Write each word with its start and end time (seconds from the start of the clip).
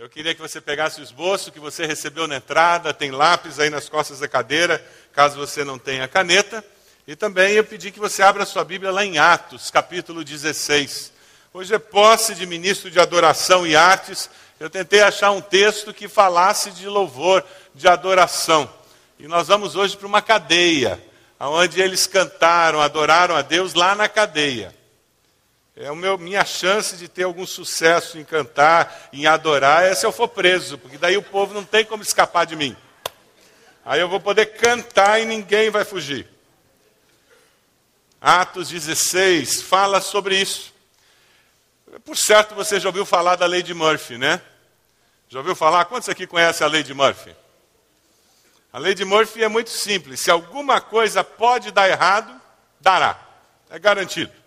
Eu 0.00 0.08
queria 0.08 0.34
que 0.34 0.40
você 0.40 0.62
pegasse 0.62 0.98
o 0.98 1.04
esboço 1.04 1.52
que 1.52 1.60
você 1.60 1.84
recebeu 1.84 2.26
na 2.26 2.36
entrada, 2.36 2.94
tem 2.94 3.10
lápis 3.10 3.60
aí 3.60 3.68
nas 3.68 3.86
costas 3.86 4.20
da 4.20 4.26
cadeira, 4.26 4.82
caso 5.12 5.36
você 5.36 5.62
não 5.62 5.78
tenha 5.78 6.08
caneta. 6.08 6.64
E 7.06 7.14
também 7.14 7.52
eu 7.52 7.64
pedi 7.64 7.90
que 7.90 8.00
você 8.00 8.22
abra 8.22 8.46
sua 8.46 8.64
Bíblia 8.64 8.90
lá 8.90 9.04
em 9.04 9.18
Atos, 9.18 9.70
capítulo 9.70 10.24
16. 10.24 11.12
Hoje 11.52 11.74
é 11.74 11.78
posse 11.78 12.34
de 12.34 12.46
ministro 12.46 12.90
de 12.90 12.98
adoração 12.98 13.66
e 13.66 13.76
artes. 13.76 14.30
Eu 14.58 14.70
tentei 14.70 15.02
achar 15.02 15.32
um 15.32 15.42
texto 15.42 15.92
que 15.92 16.08
falasse 16.08 16.70
de 16.70 16.88
louvor, 16.88 17.44
de 17.74 17.86
adoração. 17.86 18.72
E 19.18 19.28
nós 19.28 19.48
vamos 19.48 19.76
hoje 19.76 19.98
para 19.98 20.06
uma 20.06 20.22
cadeia, 20.22 20.98
onde 21.38 21.78
eles 21.78 22.06
cantaram, 22.06 22.80
adoraram 22.80 23.36
a 23.36 23.42
Deus 23.42 23.74
lá 23.74 23.94
na 23.94 24.08
cadeia. 24.08 24.74
É 25.82 25.86
a 25.86 26.18
minha 26.18 26.44
chance 26.44 26.94
de 26.94 27.08
ter 27.08 27.22
algum 27.22 27.46
sucesso 27.46 28.18
em 28.18 28.24
cantar, 28.24 29.08
em 29.14 29.26
adorar, 29.26 29.82
é 29.82 29.94
se 29.94 30.04
eu 30.04 30.12
for 30.12 30.28
preso, 30.28 30.76
porque 30.76 30.98
daí 30.98 31.16
o 31.16 31.22
povo 31.22 31.54
não 31.54 31.64
tem 31.64 31.86
como 31.86 32.02
escapar 32.02 32.44
de 32.44 32.54
mim. 32.54 32.76
Aí 33.82 33.98
eu 33.98 34.06
vou 34.06 34.20
poder 34.20 34.44
cantar 34.58 35.22
e 35.22 35.24
ninguém 35.24 35.70
vai 35.70 35.82
fugir. 35.82 36.28
Atos 38.20 38.68
16 38.68 39.62
fala 39.62 40.02
sobre 40.02 40.38
isso. 40.38 40.70
Por 42.04 42.14
certo, 42.14 42.54
você 42.54 42.78
já 42.78 42.90
ouviu 42.90 43.06
falar 43.06 43.36
da 43.36 43.46
lei 43.46 43.62
de 43.62 43.72
Murphy, 43.72 44.18
né? 44.18 44.42
Já 45.30 45.38
ouviu 45.38 45.56
falar? 45.56 45.86
Quantos 45.86 46.10
aqui 46.10 46.26
conhecem 46.26 46.62
a 46.62 46.68
lei 46.68 46.82
de 46.82 46.92
Murphy? 46.92 47.34
A 48.70 48.78
lei 48.78 48.92
de 48.92 49.06
Murphy 49.06 49.42
é 49.42 49.48
muito 49.48 49.70
simples. 49.70 50.20
Se 50.20 50.30
alguma 50.30 50.78
coisa 50.78 51.24
pode 51.24 51.70
dar 51.70 51.88
errado, 51.88 52.38
dará. 52.78 53.18
É 53.70 53.78
garantido. 53.78 54.39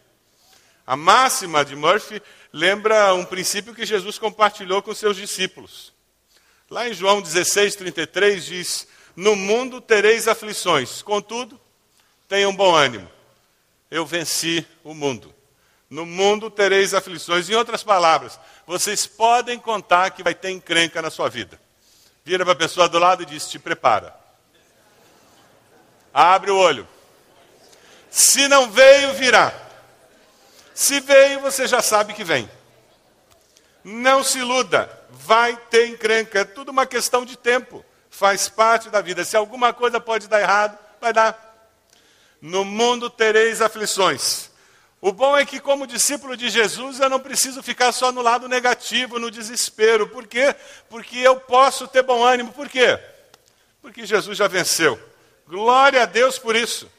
A 0.85 0.97
máxima 0.97 1.63
de 1.63 1.75
Murphy 1.75 2.21
lembra 2.51 3.13
um 3.13 3.23
princípio 3.23 3.73
que 3.73 3.85
Jesus 3.85 4.17
compartilhou 4.17 4.81
com 4.81 4.93
seus 4.93 5.15
discípulos. 5.15 5.93
Lá 6.69 6.87
em 6.87 6.93
João 6.93 7.21
16, 7.21 7.75
33 7.75 8.45
diz: 8.45 8.87
No 9.15 9.35
mundo 9.35 9.79
tereis 9.79 10.27
aflições, 10.27 11.01
contudo, 11.01 11.59
tenham 12.27 12.53
bom 12.53 12.75
ânimo. 12.75 13.09
Eu 13.89 14.05
venci 14.05 14.65
o 14.83 14.93
mundo. 14.93 15.33
No 15.89 16.05
mundo 16.05 16.49
tereis 16.49 16.93
aflições. 16.93 17.49
Em 17.49 17.53
outras 17.53 17.83
palavras, 17.83 18.39
vocês 18.65 19.05
podem 19.05 19.59
contar 19.59 20.09
que 20.09 20.23
vai 20.23 20.33
ter 20.33 20.49
encrenca 20.49 21.01
na 21.01 21.11
sua 21.11 21.29
vida. 21.29 21.61
Vira 22.25 22.43
para 22.43 22.53
a 22.53 22.57
pessoa 22.57 22.89
do 22.89 22.99
lado 22.99 23.23
e 23.23 23.25
diz: 23.25 23.47
Te 23.47 23.59
prepara. 23.59 24.15
Abre 26.13 26.51
o 26.51 26.57
olho. 26.57 26.87
Se 28.09 28.47
não 28.47 28.69
veio, 28.69 29.13
virá. 29.13 29.62
Se 30.73 30.99
veio, 30.99 31.39
você 31.39 31.67
já 31.67 31.81
sabe 31.81 32.13
que 32.13 32.23
vem. 32.23 32.49
Não 33.83 34.23
se 34.23 34.39
iluda, 34.39 34.89
vai 35.09 35.55
ter 35.69 35.87
encrenca, 35.87 36.39
é 36.39 36.45
tudo 36.45 36.69
uma 36.69 36.85
questão 36.85 37.25
de 37.25 37.37
tempo, 37.37 37.83
faz 38.09 38.47
parte 38.47 38.89
da 38.89 39.01
vida. 39.01 39.25
Se 39.25 39.35
alguma 39.35 39.73
coisa 39.73 39.99
pode 39.99 40.27
dar 40.27 40.39
errado, 40.39 40.77
vai 41.01 41.11
dar. 41.11 41.69
No 42.41 42.63
mundo 42.63 43.09
tereis 43.09 43.61
aflições. 43.61 44.49
O 45.01 45.11
bom 45.11 45.37
é 45.37 45.45
que, 45.45 45.59
como 45.59 45.85
discípulo 45.85 46.37
de 46.37 46.49
Jesus, 46.49 47.01
eu 47.01 47.09
não 47.09 47.19
preciso 47.19 47.61
ficar 47.61 47.91
só 47.91 48.09
no 48.09 48.21
lado 48.21 48.47
negativo, 48.47 49.19
no 49.19 49.29
desespero. 49.29 50.07
Por 50.07 50.25
quê? 50.25 50.55
Porque 50.89 51.17
eu 51.17 51.41
posso 51.41 51.89
ter 51.89 52.03
bom 52.03 52.23
ânimo. 52.23 52.53
Por 52.53 52.69
quê? 52.69 52.97
Porque 53.81 54.05
Jesus 54.05 54.37
já 54.37 54.47
venceu. 54.47 54.97
Glória 55.45 56.03
a 56.03 56.05
Deus 56.05 56.39
por 56.39 56.55
isso. 56.55 56.89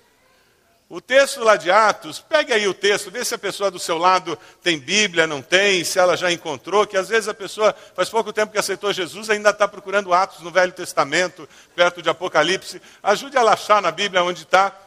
O 0.88 1.00
texto 1.00 1.42
lá 1.42 1.56
de 1.56 1.70
Atos, 1.70 2.20
pegue 2.20 2.52
aí 2.52 2.68
o 2.68 2.74
texto, 2.74 3.10
vê 3.10 3.24
se 3.24 3.34
a 3.34 3.38
pessoa 3.38 3.70
do 3.70 3.78
seu 3.78 3.96
lado 3.96 4.38
tem 4.62 4.78
Bíblia, 4.78 5.26
não 5.26 5.40
tem, 5.40 5.82
se 5.82 5.98
ela 5.98 6.14
já 6.14 6.30
encontrou, 6.30 6.86
que 6.86 6.96
às 6.96 7.08
vezes 7.08 7.26
a 7.26 7.32
pessoa 7.32 7.74
faz 7.94 8.10
pouco 8.10 8.32
tempo 8.34 8.52
que 8.52 8.58
aceitou 8.58 8.92
Jesus, 8.92 9.30
ainda 9.30 9.48
está 9.48 9.66
procurando 9.66 10.12
Atos 10.12 10.40
no 10.40 10.50
Velho 10.50 10.72
Testamento, 10.72 11.48
perto 11.74 12.02
de 12.02 12.10
Apocalipse. 12.10 12.82
Ajude 13.02 13.38
a 13.38 13.42
achar 13.42 13.80
na 13.80 13.90
Bíblia 13.90 14.22
onde 14.22 14.42
está. 14.42 14.78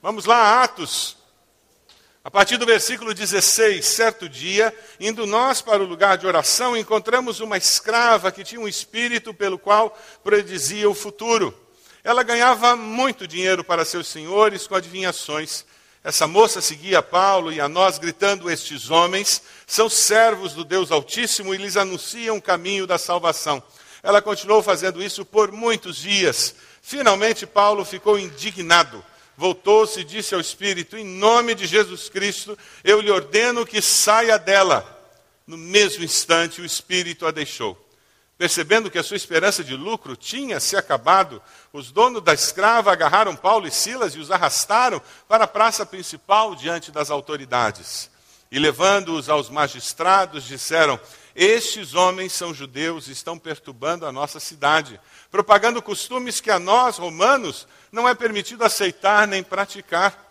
Vamos 0.00 0.26
lá, 0.26 0.62
Atos. 0.62 1.16
A 2.22 2.30
partir 2.30 2.56
do 2.56 2.66
versículo 2.66 3.12
16, 3.12 3.84
certo 3.84 4.28
dia, 4.28 4.72
indo 5.00 5.26
nós 5.26 5.60
para 5.60 5.82
o 5.82 5.86
lugar 5.86 6.18
de 6.18 6.26
oração, 6.26 6.76
encontramos 6.76 7.40
uma 7.40 7.56
escrava 7.56 8.30
que 8.30 8.44
tinha 8.44 8.60
um 8.60 8.68
espírito 8.68 9.34
pelo 9.34 9.58
qual 9.58 9.96
predizia 10.22 10.88
o 10.88 10.94
futuro. 10.94 11.65
Ela 12.06 12.22
ganhava 12.22 12.76
muito 12.76 13.26
dinheiro 13.26 13.64
para 13.64 13.84
seus 13.84 14.06
senhores 14.06 14.64
com 14.64 14.76
adivinhações. 14.76 15.64
Essa 16.04 16.24
moça 16.24 16.60
seguia 16.60 17.02
Paulo 17.02 17.52
e 17.52 17.60
a 17.60 17.68
nós, 17.68 17.98
gritando: 17.98 18.48
Estes 18.48 18.90
homens 18.90 19.42
são 19.66 19.90
servos 19.90 20.52
do 20.52 20.62
Deus 20.62 20.92
Altíssimo 20.92 21.52
e 21.52 21.58
lhes 21.58 21.76
anunciam 21.76 22.36
o 22.36 22.40
caminho 22.40 22.86
da 22.86 22.96
salvação. 22.96 23.60
Ela 24.04 24.22
continuou 24.22 24.62
fazendo 24.62 25.02
isso 25.02 25.24
por 25.24 25.50
muitos 25.50 25.96
dias. 25.96 26.54
Finalmente, 26.80 27.44
Paulo 27.44 27.84
ficou 27.84 28.16
indignado. 28.16 29.04
Voltou-se 29.36 29.98
e 29.98 30.04
disse 30.04 30.32
ao 30.32 30.40
Espírito: 30.40 30.96
Em 30.96 31.04
nome 31.04 31.56
de 31.56 31.66
Jesus 31.66 32.08
Cristo, 32.08 32.56
eu 32.84 33.00
lhe 33.00 33.10
ordeno 33.10 33.66
que 33.66 33.82
saia 33.82 34.38
dela. 34.38 34.96
No 35.44 35.58
mesmo 35.58 36.04
instante, 36.04 36.60
o 36.60 36.64
Espírito 36.64 37.26
a 37.26 37.32
deixou. 37.32 37.76
Percebendo 38.38 38.90
que 38.90 38.98
a 38.98 39.02
sua 39.02 39.16
esperança 39.16 39.64
de 39.64 39.74
lucro 39.74 40.14
tinha 40.14 40.60
se 40.60 40.76
acabado, 40.76 41.42
os 41.72 41.90
donos 41.90 42.22
da 42.22 42.34
escrava 42.34 42.92
agarraram 42.92 43.34
Paulo 43.34 43.66
e 43.66 43.70
Silas 43.70 44.14
e 44.14 44.18
os 44.18 44.30
arrastaram 44.30 45.00
para 45.26 45.44
a 45.44 45.48
praça 45.48 45.86
principal 45.86 46.54
diante 46.54 46.92
das 46.92 47.10
autoridades. 47.10 48.10
E 48.50 48.58
levando-os 48.58 49.30
aos 49.30 49.48
magistrados, 49.48 50.44
disseram: 50.44 51.00
Estes 51.34 51.94
homens 51.94 52.34
são 52.34 52.52
judeus 52.52 53.08
e 53.08 53.12
estão 53.12 53.38
perturbando 53.38 54.04
a 54.04 54.12
nossa 54.12 54.38
cidade, 54.38 55.00
propagando 55.30 55.80
costumes 55.80 56.38
que 56.38 56.50
a 56.50 56.58
nós, 56.58 56.98
romanos, 56.98 57.66
não 57.90 58.06
é 58.06 58.14
permitido 58.14 58.64
aceitar 58.64 59.26
nem 59.26 59.42
praticar. 59.42 60.24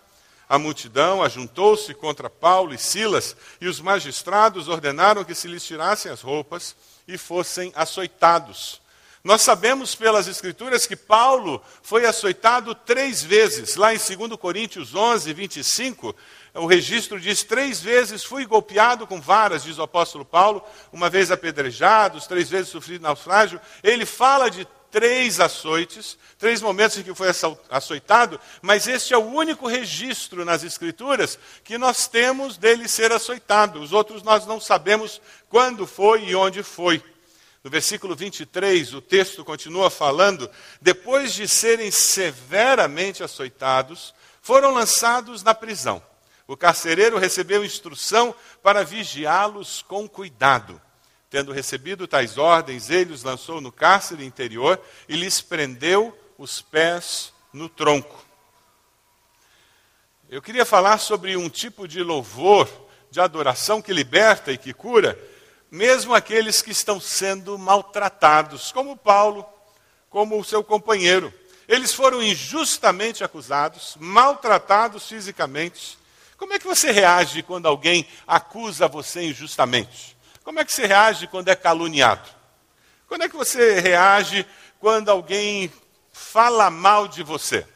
A 0.47 0.59
multidão 0.59 1.23
ajuntou-se 1.23 1.91
contra 1.95 2.29
Paulo 2.29 2.71
e 2.71 2.77
Silas, 2.77 3.35
e 3.59 3.67
os 3.67 3.81
magistrados 3.81 4.67
ordenaram 4.67 5.23
que 5.23 5.33
se 5.33 5.47
lhes 5.47 5.65
tirassem 5.65 6.11
as 6.11 6.21
roupas 6.21 6.75
e 7.07 7.17
fossem 7.17 7.71
açoitados. 7.75 8.81
Nós 9.25 9.41
sabemos 9.41 9.95
pelas 9.95 10.27
Escrituras 10.27 10.85
que 10.85 10.95
Paulo 10.95 11.59
foi 11.81 12.05
açoitado 12.05 12.75
três 12.75 13.23
vezes. 13.23 13.75
Lá 13.75 13.91
em 13.91 13.97
2 13.97 14.39
Coríntios 14.39 14.93
11, 14.93 15.33
25, 15.33 16.15
o 16.53 16.67
registro 16.67 17.19
diz: 17.19 17.41
três 17.41 17.81
vezes 17.81 18.23
fui 18.23 18.45
golpeado 18.45 19.07
com 19.07 19.19
varas, 19.19 19.63
diz 19.63 19.79
o 19.79 19.81
apóstolo 19.81 20.23
Paulo, 20.23 20.63
uma 20.94 21.09
vez 21.09 21.31
apedrejado, 21.31 22.21
três 22.27 22.51
vezes 22.51 22.69
sofri 22.69 22.99
naufrágio. 22.99 23.59
Ele 23.83 24.05
fala 24.05 24.47
de 24.47 24.67
três 24.91 25.40
açoites, 25.40 26.18
três 26.38 26.62
momentos 26.62 26.97
em 26.97 27.03
que 27.03 27.13
foi 27.13 27.29
açoitado, 27.69 28.40
mas 28.62 28.88
este 28.88 29.13
é 29.13 29.18
o 29.18 29.25
único 29.25 29.68
registro 29.68 30.46
nas 30.46 30.63
Escrituras 30.63 31.38
que 31.63 31.78
nós 31.78 32.07
temos 32.07 32.57
dele 32.57 32.88
ser 32.88 33.12
açoitado. 33.12 33.81
Os 33.81 33.94
outros 33.94 34.24
nós 34.24 34.45
não 34.45 34.59
sabemos 34.59 35.22
quando 35.50 35.85
foi 35.85 36.25
e 36.25 36.35
onde 36.35 36.63
foi. 36.63 37.03
No 37.63 37.72
versículo 37.72 38.16
23, 38.16 38.94
o 38.94 39.01
texto 39.01 39.44
continua 39.44 39.90
falando: 39.90 40.50
depois 40.79 41.34
de 41.34 41.47
serem 41.47 41.90
severamente 41.90 43.24
açoitados, 43.24 44.13
foram 44.41 44.72
lançados 44.72 45.41
na 45.41 45.56
prisão. 45.56 46.01
O 46.47 46.56
carcereiro 46.56 47.18
recebeu 47.18 47.66
instrução 47.66 48.35
para 48.62 48.84
vigiá-los 48.84 49.81
com 49.81 50.07
cuidado. 50.07 50.79
Tendo 51.30 51.52
recebido 51.52 52.08
tais 52.08 52.38
ordens, 52.38 52.90
ele 52.90 53.13
os 53.13 53.24
lançou 53.24 53.59
no 53.59 53.72
cárcere 53.72 54.25
interior 54.25 54.80
e 55.08 55.16
lhes 55.16 55.41
prendeu 55.41 56.18
os 56.38 56.62
pés 56.62 57.34
no 57.52 57.68
tronco. 57.68 58.24
Eu 60.30 60.41
queria 60.41 60.66
falar 60.66 60.97
sobre 60.97 61.38
um 61.38 61.50
tipo 61.50 61.88
de 61.88 62.02
louvor, 62.02 62.69
de 63.12 63.19
adoração 63.19 63.81
que 63.81 63.94
liberta 63.94 64.52
e 64.52 64.58
que 64.58 64.74
cura, 64.74 65.18
mesmo 65.69 66.13
aqueles 66.13 66.62
que 66.62 66.72
estão 66.72 67.00
sendo 67.00 67.57
maltratados, 67.57 68.71
como 68.71 68.98
Paulo, 68.98 69.45
como 70.10 70.39
o 70.39 70.44
seu 70.44 70.63
companheiro. 70.63 71.33
Eles 71.68 71.94
foram 71.94 72.21
injustamente 72.21 73.24
acusados, 73.24 73.98
maltratados 74.00 75.07
fisicamente. 75.07 75.98
Como 76.38 76.54
é 76.54 76.60
que 76.60 76.66
você 76.66 76.92
reage 76.92 77.44
quando 77.44 77.68
alguém 77.68 78.07
acusa 78.28 78.88
você 78.88 79.24
injustamente? 79.24 80.14
Como 80.45 80.59
é 80.59 80.63
que 80.63 80.71
você 80.71 80.86
reage 80.86 81.27
quando 81.27 81.50
é 81.50 81.56
caluniado? 81.56 82.30
Quando 83.07 83.24
é 83.24 83.30
que 83.30 83.36
você 83.36 83.80
reage 83.80 84.45
quando 84.80 85.09
alguém 85.09 85.74
fala 86.13 86.69
mal 86.69 87.07
de 87.07 87.24
você? 87.24 87.68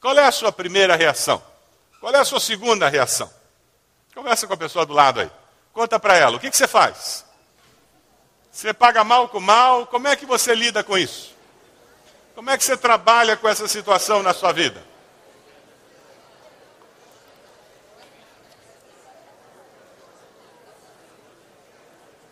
Qual 0.00 0.18
é 0.18 0.26
a 0.26 0.32
sua 0.32 0.50
primeira 0.50 0.96
reação? 0.96 1.42
Qual 2.00 2.14
é 2.14 2.18
a 2.18 2.24
sua 2.24 2.40
segunda 2.40 2.88
reação? 2.88 3.30
Conversa 4.14 4.46
com 4.46 4.54
a 4.54 4.56
pessoa 4.56 4.86
do 4.86 4.94
lado 4.94 5.20
aí. 5.20 5.30
Conta 5.72 6.00
para 6.00 6.16
ela, 6.16 6.36
o 6.38 6.40
que, 6.40 6.50
que 6.50 6.56
você 6.56 6.66
faz? 6.66 7.24
Você 8.50 8.72
paga 8.72 9.04
mal 9.04 9.28
com 9.28 9.38
mal? 9.38 9.86
Como 9.86 10.08
é 10.08 10.16
que 10.16 10.24
você 10.24 10.54
lida 10.54 10.82
com 10.82 10.96
isso? 10.96 11.36
Como 12.34 12.48
é 12.48 12.56
que 12.56 12.64
você 12.64 12.76
trabalha 12.78 13.36
com 13.36 13.46
essa 13.46 13.68
situação 13.68 14.22
na 14.22 14.32
sua 14.32 14.52
vida? 14.52 14.82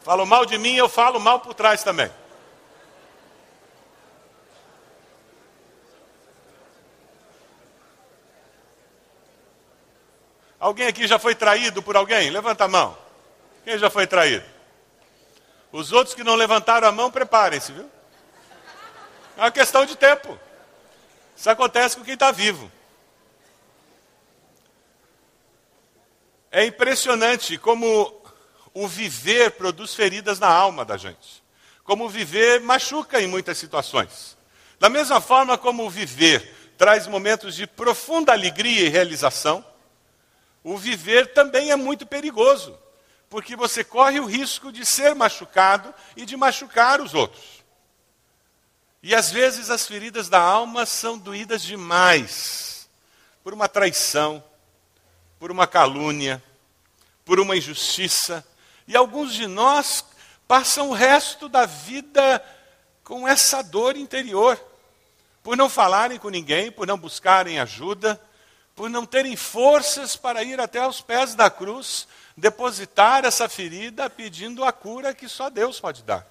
Falam 0.06 0.24
mal 0.24 0.46
de 0.46 0.56
mim, 0.56 0.76
eu 0.76 0.88
falo 0.88 1.18
mal 1.18 1.40
por 1.40 1.52
trás 1.52 1.82
também. 1.82 2.08
Alguém 10.60 10.86
aqui 10.86 11.08
já 11.08 11.18
foi 11.18 11.34
traído 11.34 11.82
por 11.82 11.96
alguém? 11.96 12.30
Levanta 12.30 12.66
a 12.66 12.68
mão. 12.68 12.96
Quem 13.64 13.76
já 13.76 13.90
foi 13.90 14.06
traído? 14.06 14.46
Os 15.72 15.90
outros 15.90 16.14
que 16.14 16.22
não 16.22 16.36
levantaram 16.36 16.86
a 16.86 16.92
mão, 16.92 17.10
preparem-se, 17.10 17.72
viu? 17.72 17.90
É 19.36 19.40
uma 19.40 19.50
questão 19.50 19.84
de 19.84 19.96
tempo. 19.96 20.38
Isso 21.36 21.50
acontece 21.50 21.96
com 21.96 22.04
quem 22.04 22.14
está 22.14 22.30
vivo. 22.30 22.70
É 26.52 26.64
impressionante 26.64 27.58
como 27.58 28.15
o 28.78 28.86
viver 28.86 29.52
produz 29.52 29.94
feridas 29.94 30.38
na 30.38 30.48
alma 30.48 30.84
da 30.84 30.98
gente. 30.98 31.42
Como 31.82 32.10
viver 32.10 32.60
machuca 32.60 33.18
em 33.18 33.26
muitas 33.26 33.56
situações. 33.56 34.36
Da 34.78 34.90
mesma 34.90 35.18
forma 35.18 35.56
como 35.56 35.86
o 35.86 35.90
viver 35.90 36.74
traz 36.76 37.06
momentos 37.06 37.54
de 37.54 37.66
profunda 37.66 38.32
alegria 38.32 38.82
e 38.82 38.90
realização, 38.90 39.64
o 40.62 40.76
viver 40.76 41.32
também 41.32 41.70
é 41.70 41.76
muito 41.76 42.04
perigoso, 42.04 42.78
porque 43.30 43.56
você 43.56 43.82
corre 43.82 44.20
o 44.20 44.26
risco 44.26 44.70
de 44.70 44.84
ser 44.84 45.14
machucado 45.14 45.94
e 46.14 46.26
de 46.26 46.36
machucar 46.36 47.00
os 47.00 47.14
outros. 47.14 47.64
E 49.02 49.14
às 49.14 49.30
vezes 49.30 49.70
as 49.70 49.86
feridas 49.86 50.28
da 50.28 50.40
alma 50.40 50.84
são 50.84 51.16
doídas 51.16 51.62
demais 51.62 52.90
por 53.42 53.54
uma 53.54 53.68
traição, 53.68 54.44
por 55.38 55.50
uma 55.50 55.66
calúnia, 55.66 56.42
por 57.24 57.40
uma 57.40 57.56
injustiça. 57.56 58.46
E 58.86 58.96
alguns 58.96 59.34
de 59.34 59.46
nós 59.46 60.04
passam 60.46 60.90
o 60.90 60.92
resto 60.92 61.48
da 61.48 61.66
vida 61.66 62.44
com 63.02 63.26
essa 63.26 63.62
dor 63.62 63.96
interior, 63.96 64.60
por 65.42 65.56
não 65.56 65.68
falarem 65.68 66.18
com 66.18 66.28
ninguém, 66.28 66.72
por 66.72 66.86
não 66.86 66.98
buscarem 66.98 67.58
ajuda, 67.58 68.20
por 68.74 68.90
não 68.90 69.06
terem 69.06 69.36
forças 69.36 70.16
para 70.16 70.42
ir 70.42 70.60
até 70.60 70.80
aos 70.80 71.00
pés 71.00 71.34
da 71.34 71.48
cruz, 71.48 72.06
depositar 72.36 73.24
essa 73.24 73.48
ferida 73.48 74.10
pedindo 74.10 74.64
a 74.64 74.72
cura 74.72 75.14
que 75.14 75.28
só 75.28 75.48
Deus 75.48 75.80
pode 75.80 76.02
dar. 76.02 76.26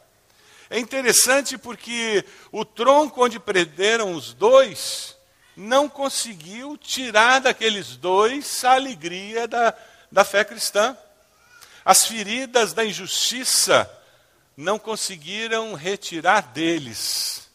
É 0.70 0.80
interessante 0.80 1.58
porque 1.58 2.26
o 2.52 2.66
tronco 2.66 3.24
onde 3.24 3.40
prenderam 3.40 4.14
os 4.14 4.34
dois 4.34 5.16
não 5.56 5.88
conseguiu 5.88 6.78
tirar 6.78 7.40
daqueles 7.40 7.96
dois 7.96 8.64
a 8.64 8.74
alegria 8.74 9.48
da, 9.48 9.74
da 10.12 10.26
fé 10.26 10.44
cristã. 10.44 10.98
As 11.86 12.08
feridas 12.08 12.74
da 12.74 12.84
injustiça 12.84 13.88
não 14.58 14.80
conseguiram 14.80 15.76
retirar 15.76 16.42
deles 16.42 17.48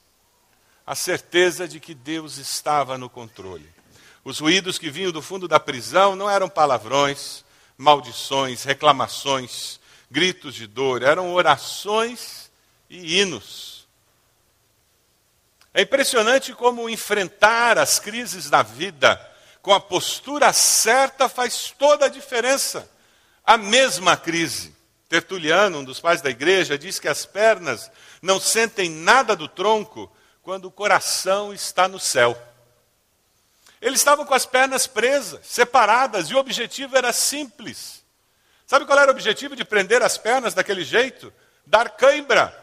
a 0.87 0.95
certeza 0.95 1.67
de 1.67 1.81
que 1.81 1.95
Deus 1.95 2.39
estava 2.39 2.97
no 2.97 3.11
controle. 3.11 3.69
Os 4.25 4.39
ruídos 4.39 4.79
que 4.79 4.91
vinham 4.91 5.11
do 5.11 5.21
fundo 5.21 5.49
da 5.49 5.59
prisão 5.59 6.15
não 6.15 6.31
eram 6.31 6.49
palavrões, 6.49 7.45
maldições, 7.77 8.63
reclamações, 8.63 9.81
gritos 10.11 10.55
de 10.55 10.67
dor, 10.67 11.03
eram 11.03 11.35
orações 11.35 12.51
e 12.89 13.19
hinos. 13.19 13.89
É 15.73 15.83
impressionante 15.83 16.53
como 16.53 16.89
enfrentar 16.89 17.79
as 17.79 17.99
crises 17.99 18.49
da 18.49 18.63
vida 18.63 19.27
com 19.63 19.73
a 19.73 19.81
postura 19.81 20.53
certa 20.53 21.29
faz 21.29 21.75
toda 21.77 22.07
a 22.07 22.09
diferença. 22.09 22.91
A 23.51 23.57
mesma 23.57 24.17
crise. 24.17 24.73
Tertuliano, 25.09 25.79
um 25.79 25.85
dos 25.85 25.99
pais 25.99 26.23
da 26.23 26.31
igreja, 26.31 26.79
diz 26.79 27.01
que 27.01 27.09
as 27.09 27.27
pernas 27.27 27.91
não 28.23 28.39
sentem 28.39 28.89
nada 28.89 29.35
do 29.35 29.49
tronco 29.49 30.09
quando 30.41 30.67
o 30.67 30.71
coração 30.71 31.53
está 31.53 31.89
no 31.89 31.99
céu. 31.99 32.41
Eles 33.83 33.99
estavam 33.99 34.25
com 34.25 34.35
as 34.35 34.47
pernas 34.47 34.87
presas, 34.87 35.45
separadas, 35.45 36.29
e 36.29 36.35
o 36.37 36.39
objetivo 36.39 36.97
era 36.97 37.13
simples. 37.13 38.05
Sabe 38.69 38.87
qual 38.87 39.01
era 39.01 39.11
o 39.11 39.15
objetivo 39.15 39.57
de 39.57 39.65
prender 39.65 40.01
as 40.01 40.17
pernas 40.17 40.55
daquele 40.55 40.85
jeito? 40.85 41.33
Dar 41.67 41.91
cãibra. 41.91 42.57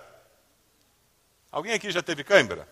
Alguém 1.51 1.73
aqui 1.73 1.91
já 1.91 2.01
teve 2.01 2.23
cãibra? 2.23 2.65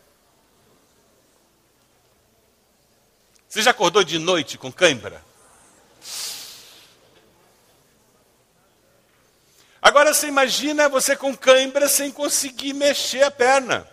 Você 3.50 3.62
já 3.62 3.72
acordou 3.72 4.06
de 4.06 4.18
noite 4.18 4.58
com 4.58 4.72
cãibra? 4.72 5.22
Agora 9.86 10.16
você 10.16 10.26
imagina 10.26 10.90
você 10.90 11.16
com 11.16 11.38
cãibra 11.38 11.88
sem 11.88 12.12
conseguir 12.12 12.74
mexer 12.74 13.22
a 13.22 13.30
perna. 13.30 13.88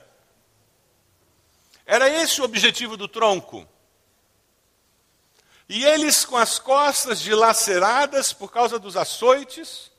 Era 1.84 2.08
esse 2.08 2.40
o 2.40 2.44
objetivo 2.44 2.96
do 2.96 3.06
tronco. 3.06 3.68
E 5.68 5.84
eles 5.84 6.24
com 6.24 6.38
as 6.38 6.58
costas 6.58 7.20
dilaceradas 7.20 8.32
por 8.32 8.50
causa 8.50 8.78
dos 8.78 8.96
açoites, 8.96 9.90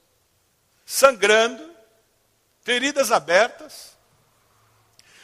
sangrando, 0.83 1.63
feridas 2.63 3.11
abertas, 3.11 3.95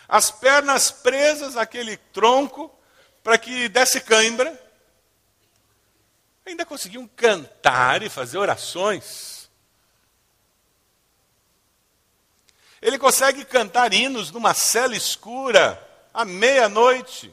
as 0.07 0.29
pernas 0.29 0.91
presas 0.91 1.57
àquele 1.57 1.97
tronco 1.97 2.71
para 3.23 3.39
que 3.39 3.67
desse 3.69 4.01
cãibra, 4.01 4.55
ainda 6.45 6.63
conseguiam 6.63 7.07
cantar 7.07 8.03
e 8.03 8.07
fazer 8.09 8.37
orações. 8.37 9.38
Ele 12.81 12.97
consegue 12.97 13.43
cantar 13.43 13.93
hinos 13.93 14.31
numa 14.31 14.53
cela 14.53 14.95
escura 14.95 15.81
à 16.13 16.23
meia-noite. 16.23 17.31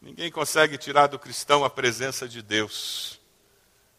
Ninguém 0.00 0.30
consegue 0.30 0.76
tirar 0.76 1.06
do 1.06 1.18
cristão 1.18 1.64
a 1.64 1.70
presença 1.70 2.28
de 2.28 2.42
Deus, 2.42 3.18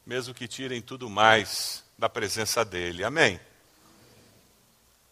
mesmo 0.06 0.34
que 0.34 0.48
tirem 0.48 0.82
tudo 0.82 1.10
mais 1.10 1.84
da 1.98 2.08
presença 2.08 2.64
dele. 2.64 3.04
Amém? 3.04 3.40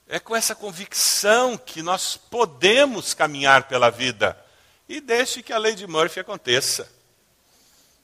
É 0.07 0.19
com 0.19 0.35
essa 0.35 0.53
convicção 0.53 1.57
que 1.57 1.81
nós 1.81 2.15
podemos 2.15 3.13
caminhar 3.13 3.67
pela 3.67 3.89
vida 3.89 4.39
e 4.87 5.01
deixe 5.01 5.41
que 5.41 5.51
a 5.51 5.57
lei 5.57 5.73
de 5.73 5.87
Murphy 5.87 6.19
aconteça. 6.19 6.87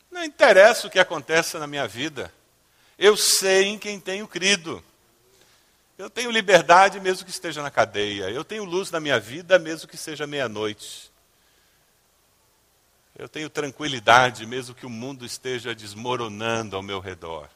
Não 0.09 0.23
interessa 0.23 0.87
o 0.87 0.89
que 0.89 0.99
aconteça 0.99 1.59
na 1.59 1.67
minha 1.67 1.87
vida, 1.87 2.33
eu 2.97 3.15
sei 3.15 3.65
em 3.65 3.77
quem 3.77 3.99
tenho 3.99 4.27
crido. 4.27 4.83
Eu 6.01 6.09
tenho 6.09 6.31
liberdade 6.31 6.99
mesmo 6.99 7.23
que 7.23 7.29
esteja 7.29 7.61
na 7.61 7.69
cadeia, 7.69 8.27
eu 8.31 8.43
tenho 8.43 8.63
luz 8.63 8.89
na 8.89 8.99
minha 8.99 9.19
vida 9.19 9.59
mesmo 9.59 9.87
que 9.87 9.95
seja 9.95 10.25
meia-noite. 10.25 11.11
Eu 13.15 13.29
tenho 13.29 13.47
tranquilidade, 13.51 14.47
mesmo 14.47 14.73
que 14.73 14.83
o 14.83 14.89
mundo 14.89 15.23
esteja 15.23 15.75
desmoronando 15.75 16.75
ao 16.75 16.81
meu 16.81 16.99
redor. 16.99 17.47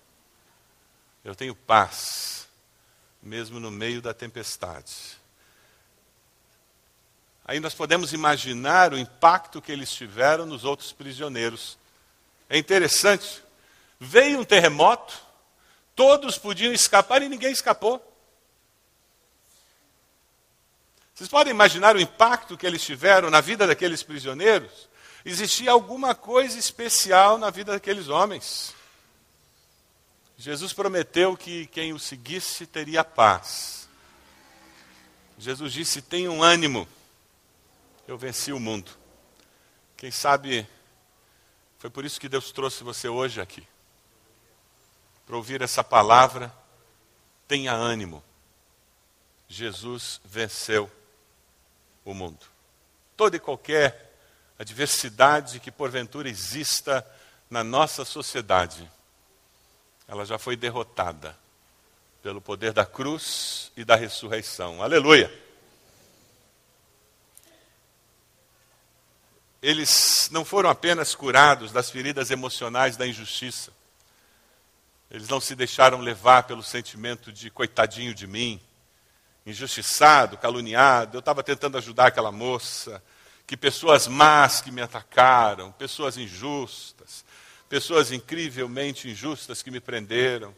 Eu 1.24 1.34
tenho 1.34 1.56
paz, 1.56 2.48
mesmo 3.20 3.60
no 3.60 3.72
meio 3.72 4.00
da 4.00 4.14
tempestade. 4.14 4.94
Aí 7.46 7.60
nós 7.60 7.74
podemos 7.74 8.14
imaginar 8.14 8.94
o 8.94 9.00
impacto 9.00 9.60
que 9.60 9.72
eles 9.72 9.92
tiveram 9.92 10.46
nos 10.46 10.64
outros 10.64 10.92
prisioneiros. 10.92 11.80
É 12.48 12.60
interessante. 12.60 13.42
Veio 14.00 14.40
um 14.40 14.46
terremoto, 14.46 15.20
todos 15.96 16.38
podiam 16.38 16.72
escapar 16.72 17.24
e 17.24 17.28
ninguém 17.28 17.52
escapou. 17.52 18.12
Vocês 21.16 21.30
podem 21.30 21.52
imaginar 21.52 21.96
o 21.96 22.02
impacto 22.02 22.58
que 22.58 22.68
eles 22.68 22.84
tiveram 22.84 23.32
na 23.32 23.42
vida 23.42 23.66
daqueles 23.66 24.04
prisioneiros? 24.04 24.90
existia 25.26 25.72
alguma 25.72 26.14
coisa 26.14 26.58
especial 26.58 27.38
na 27.38 27.50
vida 27.50 27.72
daqueles 27.74 28.08
homens. 28.08 28.74
Jesus 30.38 30.72
prometeu 30.72 31.36
que 31.36 31.66
quem 31.68 31.94
o 31.94 32.00
seguisse 32.00 32.68
teria 32.68 33.04
paz. 33.04 33.90
Jesus 35.38 35.74
disse: 35.74 36.02
tenham 36.02 36.44
ânimo, 36.44 36.88
eu 38.08 38.18
venci 38.18 38.54
o 38.54 38.60
mundo. 38.60 38.92
Quem 39.98 40.12
sabe 40.12 40.68
foi 41.80 41.90
por 41.90 42.06
isso 42.06 42.20
que 42.20 42.30
Deus 42.30 42.52
trouxe 42.52 42.84
você 42.84 43.08
hoje 43.08 43.42
aqui 43.42 43.66
para 45.26 45.36
ouvir 45.36 45.62
essa 45.62 45.84
palavra. 45.84 46.54
Tenha 47.48 47.74
ânimo. 47.74 48.24
Jesus 49.48 50.20
venceu 50.26 50.92
o 52.06 52.14
mundo. 52.14 52.46
Toda 53.18 53.36
e 53.36 53.40
qualquer 53.40 54.14
a 54.58 54.64
diversidade 54.64 55.60
que 55.60 55.72
porventura 55.72 56.30
exista 56.30 57.06
na 57.50 57.64
nossa 57.64 58.06
sociedade, 58.06 58.90
ela 60.08 60.26
já 60.26 60.38
foi 60.38 60.56
derrotada 60.56 61.38
pelo 62.22 62.40
poder 62.40 62.72
da 62.72 62.86
cruz 62.86 63.72
e 63.76 63.84
da 63.84 63.96
ressurreição. 63.96 64.82
Aleluia! 64.82 65.32
Eles 69.62 70.30
não 70.32 70.46
foram 70.46 70.70
apenas 70.70 71.16
curados 71.16 71.72
das 71.72 71.90
feridas 71.90 72.30
emocionais 72.30 72.96
da 72.96 73.08
injustiça, 73.08 73.74
Eles 75.10 75.28
não 75.28 75.40
se 75.40 75.56
deixaram 75.56 76.00
levar 76.00 76.44
pelo 76.44 76.64
sentimento 76.64 77.32
de 77.32 77.50
coitadinho 77.50 78.14
de 78.14 78.28
mim, 78.28 78.60
injustiçado, 79.46 80.38
caluniado. 80.38 81.18
Eu 81.18 81.20
estava 81.20 81.44
tentando 81.44 81.78
ajudar 81.78 82.08
aquela 82.08 82.32
moça, 82.32 83.04
que 83.46 83.56
pessoas 83.56 84.08
más 84.08 84.62
que 84.62 84.72
me 84.72 84.82
atacaram, 84.82 85.72
pessoas 85.74 86.18
injustas, 86.18 87.24
pessoas 87.70 88.12
incrivelmente 88.12 89.10
injustas 89.10 89.62
que 89.62 89.70
me 89.70 89.80
prenderam. 89.80 90.56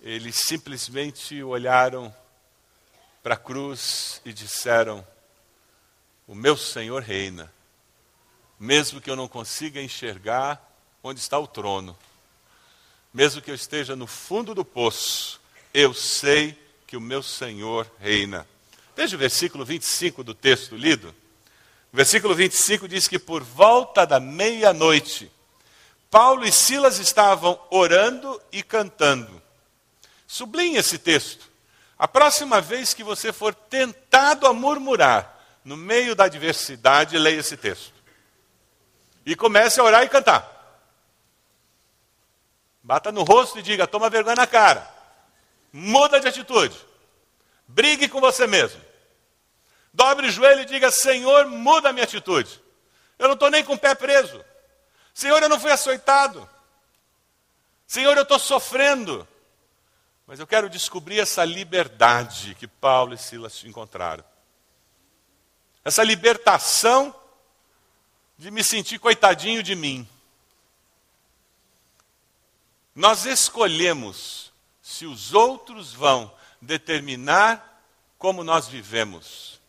Eles 0.00 0.36
simplesmente 0.36 1.42
olharam 1.42 2.14
para 3.22 3.34
a 3.34 3.38
cruz 3.38 4.20
e 4.24 4.32
disseram: 4.32 5.06
O 6.26 6.34
meu 6.34 6.56
Senhor 6.56 7.02
reina, 7.02 7.52
mesmo 8.60 9.00
que 9.00 9.10
eu 9.10 9.16
não 9.16 9.26
consiga 9.26 9.80
enxergar 9.80 10.62
onde 11.02 11.20
está 11.20 11.38
o 11.38 11.46
trono, 11.46 11.98
mesmo 13.12 13.40
que 13.40 13.50
eu 13.50 13.54
esteja 13.54 13.96
no 13.96 14.06
fundo 14.06 14.54
do 14.54 14.64
poço, 14.64 15.40
eu 15.72 15.94
sei 15.94 16.67
que 16.88 16.96
o 16.96 17.00
meu 17.02 17.22
Senhor 17.22 17.86
reina. 18.00 18.48
Veja 18.96 19.14
o 19.14 19.18
versículo 19.18 19.62
25 19.62 20.24
do 20.24 20.32
texto 20.32 20.74
lido. 20.74 21.14
O 21.92 21.96
versículo 21.96 22.34
25 22.34 22.88
diz 22.88 23.06
que 23.06 23.18
por 23.18 23.42
volta 23.42 24.06
da 24.06 24.18
meia-noite, 24.18 25.30
Paulo 26.10 26.46
e 26.46 26.50
Silas 26.50 26.98
estavam 26.98 27.60
orando 27.68 28.40
e 28.50 28.62
cantando. 28.62 29.40
Sublinhe 30.26 30.78
esse 30.78 30.96
texto. 30.96 31.50
A 31.98 32.08
próxima 32.08 32.58
vez 32.58 32.94
que 32.94 33.04
você 33.04 33.34
for 33.34 33.54
tentado 33.54 34.46
a 34.46 34.54
murmurar 34.54 35.38
no 35.62 35.76
meio 35.76 36.14
da 36.14 36.24
adversidade, 36.24 37.18
leia 37.18 37.40
esse 37.40 37.58
texto. 37.58 37.92
E 39.26 39.36
comece 39.36 39.78
a 39.78 39.84
orar 39.84 40.04
e 40.04 40.08
cantar. 40.08 40.54
Bata 42.82 43.12
no 43.12 43.24
rosto 43.24 43.58
e 43.58 43.62
diga: 43.62 43.86
toma 43.86 44.08
vergonha 44.08 44.36
na 44.36 44.46
cara. 44.46 44.97
Muda 45.72 46.20
de 46.20 46.28
atitude. 46.28 46.76
Brigue 47.66 48.08
com 48.08 48.20
você 48.20 48.46
mesmo. 48.46 48.80
Dobre 49.92 50.28
o 50.28 50.30
joelho 50.30 50.62
e 50.62 50.66
diga: 50.66 50.90
Senhor, 50.90 51.46
muda 51.46 51.90
a 51.90 51.92
minha 51.92 52.04
atitude. 52.04 52.60
Eu 53.18 53.26
não 53.26 53.34
estou 53.34 53.50
nem 53.50 53.64
com 53.64 53.74
o 53.74 53.78
pé 53.78 53.94
preso. 53.94 54.42
Senhor, 55.12 55.42
eu 55.42 55.48
não 55.48 55.58
fui 55.58 55.70
açoitado. 55.70 56.48
Senhor, 57.86 58.16
eu 58.16 58.22
estou 58.22 58.38
sofrendo. 58.38 59.26
Mas 60.26 60.38
eu 60.38 60.46
quero 60.46 60.68
descobrir 60.68 61.18
essa 61.18 61.44
liberdade 61.44 62.54
que 62.54 62.68
Paulo 62.68 63.14
e 63.14 63.18
Silas 63.18 63.64
encontraram. 63.64 64.22
Essa 65.84 66.04
libertação 66.04 67.14
de 68.36 68.50
me 68.50 68.62
sentir 68.62 68.98
coitadinho 68.98 69.62
de 69.62 69.74
mim. 69.74 70.06
Nós 72.94 73.24
escolhemos 73.24 74.47
se 74.88 75.04
os 75.04 75.34
outros 75.34 75.92
vão 75.92 76.32
determinar 76.62 77.84
como 78.16 78.42
nós 78.42 78.68
vivemos. 78.68 79.60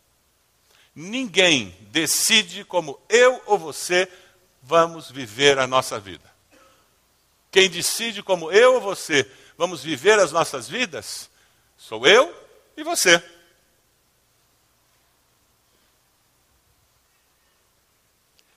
Ninguém 0.96 1.76
decide 1.92 2.64
como 2.64 2.98
eu 3.10 3.42
ou 3.46 3.60
você 3.60 4.10
vamos 4.64 5.12
viver 5.12 5.60
a 5.60 5.68
nossa 5.68 6.00
vida. 6.00 6.24
Quem 7.52 7.70
decide 7.70 8.24
como 8.24 8.50
eu 8.50 8.76
ou 8.76 8.82
você 8.82 9.30
vamos 9.58 9.84
viver 9.84 10.18
as 10.18 10.32
nossas 10.32 10.70
vidas, 10.70 11.30
sou 11.78 12.08
eu 12.08 12.34
e 12.78 12.82
você. 12.82 13.22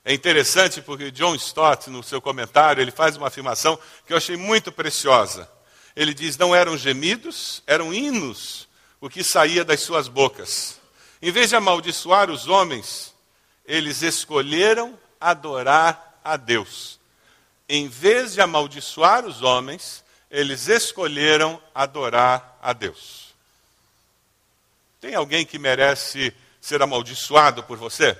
É 0.04 0.14
interessante 0.14 0.80
porque 0.80 1.10
John 1.10 1.34
Stott, 1.34 1.90
no 1.90 2.04
seu 2.04 2.22
comentário, 2.22 2.80
ele 2.80 2.92
faz 2.92 3.16
uma 3.16 3.26
afirmação 3.26 3.76
que 4.06 4.12
eu 4.12 4.16
achei 4.16 4.36
muito 4.36 4.70
preciosa. 4.70 5.50
Ele 5.94 6.14
diz: 6.14 6.36
não 6.36 6.54
eram 6.54 6.76
gemidos, 6.76 7.62
eram 7.66 7.92
hinos 7.92 8.68
o 9.00 9.10
que 9.10 9.22
saía 9.22 9.64
das 9.64 9.80
suas 9.80 10.08
bocas. 10.08 10.80
Em 11.20 11.30
vez 11.30 11.50
de 11.50 11.56
amaldiçoar 11.56 12.30
os 12.30 12.48
homens, 12.48 13.14
eles 13.64 14.02
escolheram 14.02 14.98
adorar 15.20 16.20
a 16.24 16.36
Deus. 16.36 16.98
Em 17.68 17.88
vez 17.88 18.34
de 18.34 18.40
amaldiçoar 18.40 19.24
os 19.24 19.42
homens, 19.42 20.04
eles 20.30 20.68
escolheram 20.68 21.62
adorar 21.74 22.58
a 22.62 22.72
Deus. 22.72 23.34
Tem 25.00 25.14
alguém 25.14 25.44
que 25.44 25.58
merece 25.58 26.32
ser 26.60 26.80
amaldiçoado 26.80 27.62
por 27.64 27.76
você? 27.76 28.16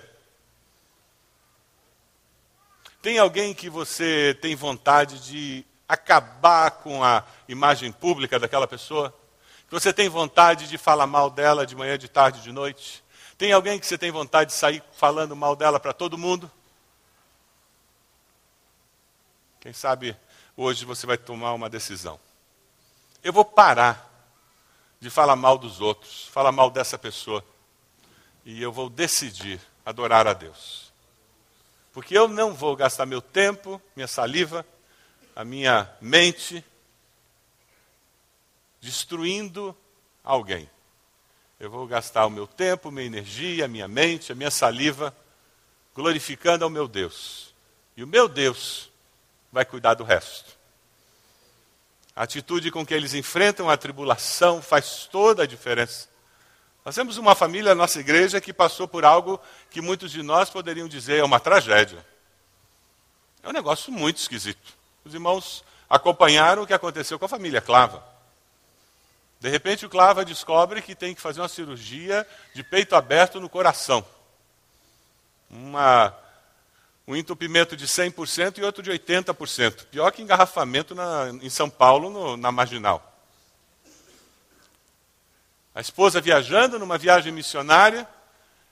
Tem 3.01 3.19
alguém 3.19 3.55
que 3.55 3.69
você 3.71 4.37
tem 4.41 4.55
vontade 4.55 5.19
de 5.21 5.65
acabar 5.89 6.71
com 6.71 7.03
a 7.03 7.25
imagem 7.49 7.93
pública 7.93 8.39
daquela 8.39 8.67
pessoa? 8.67 9.15
Que 9.67 9.73
você 9.73 9.93
tem 9.93 10.09
vontade 10.09 10.69
de 10.69 10.79
falar 10.79 11.07
mal 11.07 11.31
dela 11.31 11.67
de 11.67 11.75
manhã, 11.75 11.99
de 11.99 12.09
tarde, 12.09 12.43
de 12.43 12.53
noite? 12.53 13.03
Tem 13.39 13.53
alguém 13.53 13.79
que 13.79 13.87
você 13.87 13.99
tem 13.99 14.11
vontade 14.11 14.51
de 14.51 14.57
sair 14.57 14.83
falando 14.93 15.35
mal 15.35 15.57
dela 15.57 15.81
para 15.81 15.93
todo 15.93 16.19
mundo? 16.19 16.51
Quem 19.61 19.73
sabe 19.73 20.17
hoje 20.57 20.85
você 20.85 21.07
vai 21.07 21.17
tomar 21.17 21.53
uma 21.53 21.71
decisão. 21.71 22.19
Eu 23.23 23.33
vou 23.33 23.45
parar 23.45 24.11
de 25.01 25.11
falar 25.11 25.37
mal 25.37 25.59
dos 25.59 25.81
outros, 25.81 26.29
falar 26.29 26.53
mal 26.53 26.71
dessa 26.71 26.99
pessoa, 26.99 27.45
e 28.45 28.61
eu 28.61 28.73
vou 28.73 28.89
decidir 28.89 29.61
adorar 29.85 30.27
a 30.27 30.33
Deus. 30.33 30.93
Porque 31.93 32.17
eu 32.17 32.29
não 32.29 32.55
vou 32.55 32.75
gastar 32.75 33.07
meu 33.07 33.21
tempo, 33.21 33.81
minha 33.95 34.09
saliva, 34.09 34.65
a 35.35 35.45
minha 35.45 35.91
mente 36.01 36.65
destruindo 38.81 39.77
alguém. 40.23 40.69
Eu 41.59 41.71
vou 41.71 41.87
gastar 41.87 42.27
o 42.27 42.31
meu 42.31 42.47
tempo, 42.47 42.91
minha 42.91 43.07
energia, 43.07 43.69
minha 43.69 43.87
mente, 43.87 44.33
a 44.33 44.35
minha 44.35 44.51
saliva, 44.51 45.17
glorificando 45.95 46.65
ao 46.65 46.71
meu 46.71 46.89
Deus. 46.89 47.55
E 47.97 48.03
o 48.03 48.07
meu 48.07 48.29
Deus 48.29 48.91
vai 49.53 49.65
cuidar 49.65 49.95
do 49.95 50.03
resto. 50.03 50.59
A 52.17 52.25
atitude 52.25 52.71
com 52.71 52.85
que 52.85 52.93
eles 52.93 53.15
enfrentam 53.15 53.71
a 53.71 53.77
tribulação 53.77 54.61
faz 54.61 55.09
toda 55.11 55.45
a 55.45 55.47
diferença. 55.47 56.09
Nós 56.85 56.95
temos 56.95 57.17
uma 57.17 57.35
família 57.35 57.75
na 57.75 57.83
nossa 57.83 58.01
igreja 58.01 58.41
que 58.41 58.53
passou 58.53 58.89
por 58.89 59.05
algo 59.05 59.41
que 59.71 59.81
muitos 59.81 60.11
de 60.11 60.23
nós 60.23 60.51
poderiam 60.51 60.89
dizer 60.89 61.19
é 61.19 61.25
uma 61.25 61.39
tragédia. 61.39 62.05
É 63.43 63.49
um 63.49 63.53
negócio 63.53 63.93
muito 63.93 64.19
esquisito. 64.19 64.82
Os 65.05 65.15
irmãos 65.15 65.65
acompanharam 65.89 66.63
o 66.63 66.67
que 66.67 66.75
aconteceu 66.75 67.19
com 67.19 67.25
a 67.25 67.29
família 67.29 67.61
Clava. 67.61 68.03
De 69.41 69.49
repente, 69.49 69.85
o 69.85 69.91
Clava 69.91 70.25
descobre 70.25 70.81
que 70.81 70.95
tem 70.95 71.15
que 71.15 71.21
fazer 71.21 71.41
uma 71.41 71.49
cirurgia 71.49 72.27
de 72.55 72.63
peito 72.63 72.95
aberto 72.95 73.41
no 73.41 73.49
coração. 73.49 74.05
Uma 75.51 76.17
um 77.07 77.17
entupimento 77.17 77.77
de 77.77 77.87
100% 77.87 78.59
e 78.59 78.63
outro 78.63 78.83
de 78.83 78.91
80%. 78.91 79.87
Pior 79.87 80.11
que 80.13 80.23
engarrafamento 80.23 80.95
na, 80.95 81.31
em 81.43 81.51
São 81.51 81.69
Paulo, 81.69 82.11
no, 82.11 82.37
na 82.37 82.53
marginal. 82.53 83.13
A 85.75 85.81
esposa 85.81 86.21
viajando 86.21 86.79
numa 86.79 86.99
viagem 86.99 87.33
missionária, 87.33 88.07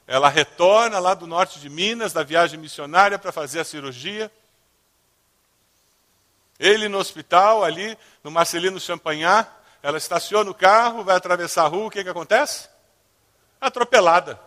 ela 0.06 0.28
retorna 0.28 0.98
lá 0.98 1.14
do 1.14 1.26
norte 1.26 1.58
de 1.58 1.68
Minas, 1.68 2.12
da 2.12 2.22
viagem 2.22 2.58
missionária, 2.58 3.18
para 3.18 3.32
fazer 3.32 3.60
a 3.60 3.64
cirurgia. 3.64 4.30
Ele 6.60 6.90
no 6.90 6.98
hospital, 6.98 7.64
ali, 7.64 7.96
no 8.22 8.30
Marcelino 8.30 8.78
Champagnat, 8.78 9.50
ela 9.82 9.96
estaciona 9.96 10.50
o 10.50 10.54
carro, 10.54 11.02
vai 11.02 11.16
atravessar 11.16 11.64
a 11.64 11.68
rua, 11.68 11.86
o 11.86 11.90
que, 11.90 12.04
que 12.04 12.10
acontece? 12.10 12.68
Atropelada, 13.58 14.38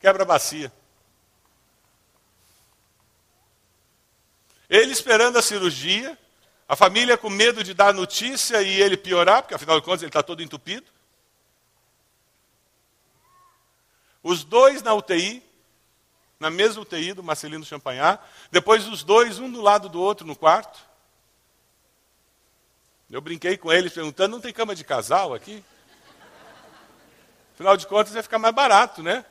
quebra 0.00 0.22
a 0.22 0.26
bacia. 0.26 0.72
Ele 4.70 4.90
esperando 4.90 5.36
a 5.36 5.42
cirurgia, 5.42 6.18
a 6.66 6.74
família 6.74 7.18
com 7.18 7.28
medo 7.28 7.62
de 7.62 7.74
dar 7.74 7.92
notícia 7.92 8.62
e 8.62 8.80
ele 8.80 8.96
piorar, 8.96 9.42
porque 9.42 9.54
afinal 9.54 9.78
de 9.78 9.84
contas 9.84 10.00
ele 10.00 10.08
está 10.08 10.22
todo 10.22 10.42
entupido. 10.42 10.86
Os 14.22 14.44
dois 14.44 14.80
na 14.80 14.94
UTI, 14.94 15.42
na 16.38 16.48
mesma 16.48 16.80
UTI 16.80 17.12
do 17.12 17.22
Marcelino 17.22 17.66
Champagnat, 17.66 18.18
depois 18.50 18.88
os 18.88 19.02
dois, 19.04 19.38
um 19.38 19.50
do 19.52 19.60
lado 19.60 19.90
do 19.90 20.00
outro 20.00 20.26
no 20.26 20.34
quarto. 20.34 20.88
Eu 23.10 23.20
brinquei 23.20 23.56
com 23.56 23.72
eles 23.72 23.92
perguntando: 23.92 24.36
não 24.36 24.40
tem 24.40 24.52
cama 24.52 24.74
de 24.74 24.84
casal 24.84 25.34
aqui? 25.34 25.64
Afinal 27.54 27.76
de 27.76 27.86
contas, 27.86 28.12
vai 28.12 28.22
ficar 28.22 28.38
mais 28.38 28.54
barato, 28.54 29.02
né? 29.02 29.24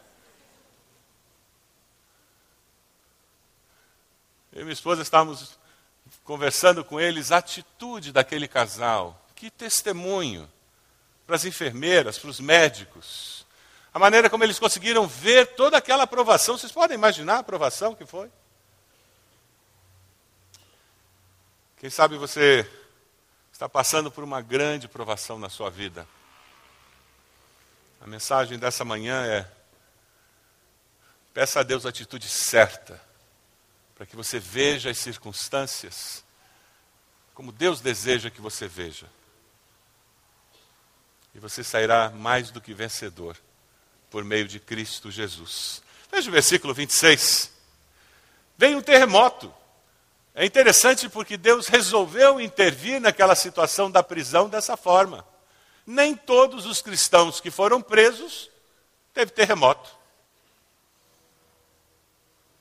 Eu 4.52 4.62
e 4.62 4.64
minha 4.64 4.74
esposa 4.74 5.02
estávamos 5.02 5.58
conversando 6.24 6.84
com 6.84 7.00
eles, 7.00 7.32
a 7.32 7.38
atitude 7.38 8.12
daquele 8.12 8.48
casal, 8.48 9.26
que 9.36 9.50
testemunho 9.50 10.50
para 11.26 11.36
as 11.36 11.46
enfermeiras, 11.46 12.18
para 12.18 12.30
os 12.30 12.40
médicos, 12.40 13.46
a 13.94 14.00
maneira 14.00 14.30
como 14.30 14.44
eles 14.44 14.60
conseguiram 14.60 15.08
ver 15.08 15.56
toda 15.56 15.78
aquela 15.78 16.04
aprovação. 16.04 16.58
Vocês 16.58 16.72
podem 16.72 16.96
imaginar 16.96 17.36
a 17.36 17.40
aprovação 17.40 17.96
que 17.96 18.06
foi? 18.06 18.30
Quem 21.78 21.90
sabe 21.90 22.18
você 22.18 22.68
está 23.60 23.68
passando 23.68 24.10
por 24.10 24.24
uma 24.24 24.40
grande 24.40 24.88
provação 24.88 25.38
na 25.38 25.50
sua 25.50 25.70
vida. 25.70 26.08
A 28.00 28.08
mensagem 28.08 28.58
dessa 28.58 28.86
manhã 28.86 29.26
é: 29.26 29.46
peça 31.34 31.60
a 31.60 31.64
Deus 31.64 31.86
a 31.86 31.90
atitude 31.90 32.30
certa, 32.30 33.02
para 33.96 34.06
que 34.06 34.16
você 34.16 34.40
veja 34.40 34.90
as 34.90 34.98
circunstâncias 34.98 36.24
como 37.34 37.52
Deus 37.52 37.82
deseja 37.82 38.30
que 38.30 38.40
você 38.40 38.66
veja. 38.66 39.08
E 41.36 41.40
você 41.40 41.62
sairá 41.62 42.10
mais 42.12 42.52
do 42.52 42.62
que 42.62 42.74
vencedor 42.74 43.36
por 44.10 44.24
meio 44.24 44.48
de 44.48 44.62
Cristo 44.62 45.12
Jesus. 45.12 45.84
Veja 46.10 46.30
o 46.30 46.32
versículo 46.32 46.74
26. 46.74 47.52
Veio 48.58 48.78
um 48.78 48.82
terremoto. 48.82 49.54
É 50.40 50.46
interessante 50.46 51.10
porque 51.10 51.36
Deus 51.36 51.68
resolveu 51.68 52.40
intervir 52.40 53.02
naquela 53.02 53.36
situação 53.36 53.92
da 53.92 54.02
prisão 54.02 54.48
dessa 54.48 54.78
forma. 54.78 55.28
Nem 55.86 56.16
todos 56.16 56.66
os 56.66 56.82
cristãos 56.82 57.42
que 57.42 57.52
foram 57.52 57.82
presos 57.82 58.50
teve 59.14 59.34
terremoto. 59.34 59.90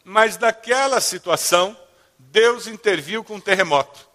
Mas 0.03 0.37
daquela 0.37 1.01
situação, 1.01 1.79
Deus 2.19 2.67
interviu 2.67 3.23
com 3.23 3.37
um 3.37 3.41
terremoto. 3.41 4.09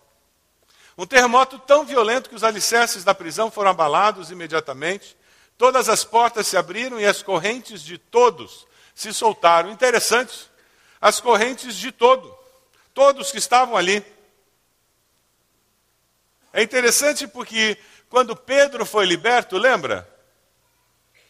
Um 0.98 1.06
terremoto 1.06 1.58
tão 1.58 1.86
violento 1.86 2.30
que 2.30 2.36
os 2.36 2.44
alicerces 2.44 3.06
da 3.06 3.16
prisão 3.16 3.50
foram 3.50 3.72
abalados 3.72 4.30
imediatamente, 4.30 5.16
todas 5.58 5.88
as 5.88 6.04
portas 6.04 6.48
se 6.48 6.58
abriram 6.58 7.00
e 7.00 7.06
as 7.06 7.24
correntes 7.24 7.82
de 7.82 7.98
todos 7.98 8.68
se 8.94 9.14
soltaram. 9.14 9.72
Interessante, 9.72 10.52
as 11.00 11.22
correntes 11.22 11.78
de 11.78 11.94
todo 11.94 12.43
todos 12.94 13.32
que 13.32 13.38
estavam 13.38 13.76
ali. 13.76 14.06
É 16.52 16.62
interessante 16.62 17.28
porque 17.28 17.78
quando 18.10 18.36
Pedro 18.36 18.86
foi 18.86 19.06
liberto, 19.06 19.58
lembra? 19.58 20.08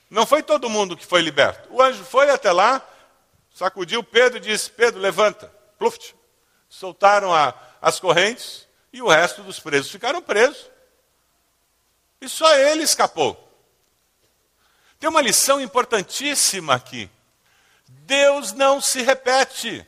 Não 0.10 0.26
foi 0.26 0.44
todo 0.44 0.70
mundo 0.70 0.98
que 0.98 1.06
foi 1.06 1.22
liberto. 1.22 1.74
O 1.74 1.82
anjo 1.82 2.04
foi 2.04 2.30
até 2.30 2.52
lá, 2.52 2.86
sacudiu 3.54 4.04
Pedro 4.04 4.38
e 4.38 4.42
disse: 4.42 4.70
Pedro, 4.70 5.00
levanta. 5.00 5.52
Pluft. 5.78 6.16
Soltaram 6.70 7.34
a, 7.34 7.54
as 7.82 8.00
correntes 8.00 8.68
e 8.92 9.02
o 9.02 9.08
resto 9.08 9.42
dos 9.44 9.60
presos 9.60 9.92
ficaram 9.92 10.22
presos. 10.22 10.70
E 12.20 12.28
só 12.28 12.56
ele 12.58 12.84
escapou. 12.84 13.40
Tem 15.00 15.10
uma 15.10 15.22
lição 15.22 15.60
importantíssima 15.60 16.76
aqui. 16.76 17.10
Deus 17.88 18.54
não 18.54 18.80
se 18.80 19.02
repete. 19.02 19.86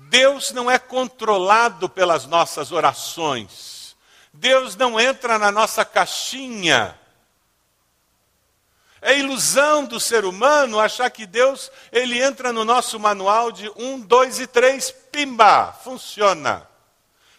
Deus 0.00 0.52
não 0.52 0.70
é 0.70 0.78
controlado 0.78 1.88
pelas 1.88 2.24
nossas 2.24 2.70
orações. 2.70 3.96
Deus 4.32 4.76
não 4.76 4.98
entra 4.98 5.38
na 5.38 5.50
nossa 5.50 5.84
caixinha. 5.84 6.98
É 9.02 9.18
ilusão 9.18 9.84
do 9.84 9.98
ser 9.98 10.24
humano 10.24 10.78
achar 10.78 11.10
que 11.10 11.26
Deus 11.26 11.70
ele 11.90 12.22
entra 12.22 12.52
no 12.52 12.64
nosso 12.64 12.98
manual 12.98 13.50
de 13.50 13.68
um, 13.76 14.00
dois 14.00 14.38
e 14.38 14.46
três, 14.46 14.90
pimba, 14.90 15.72
funciona. 15.84 16.68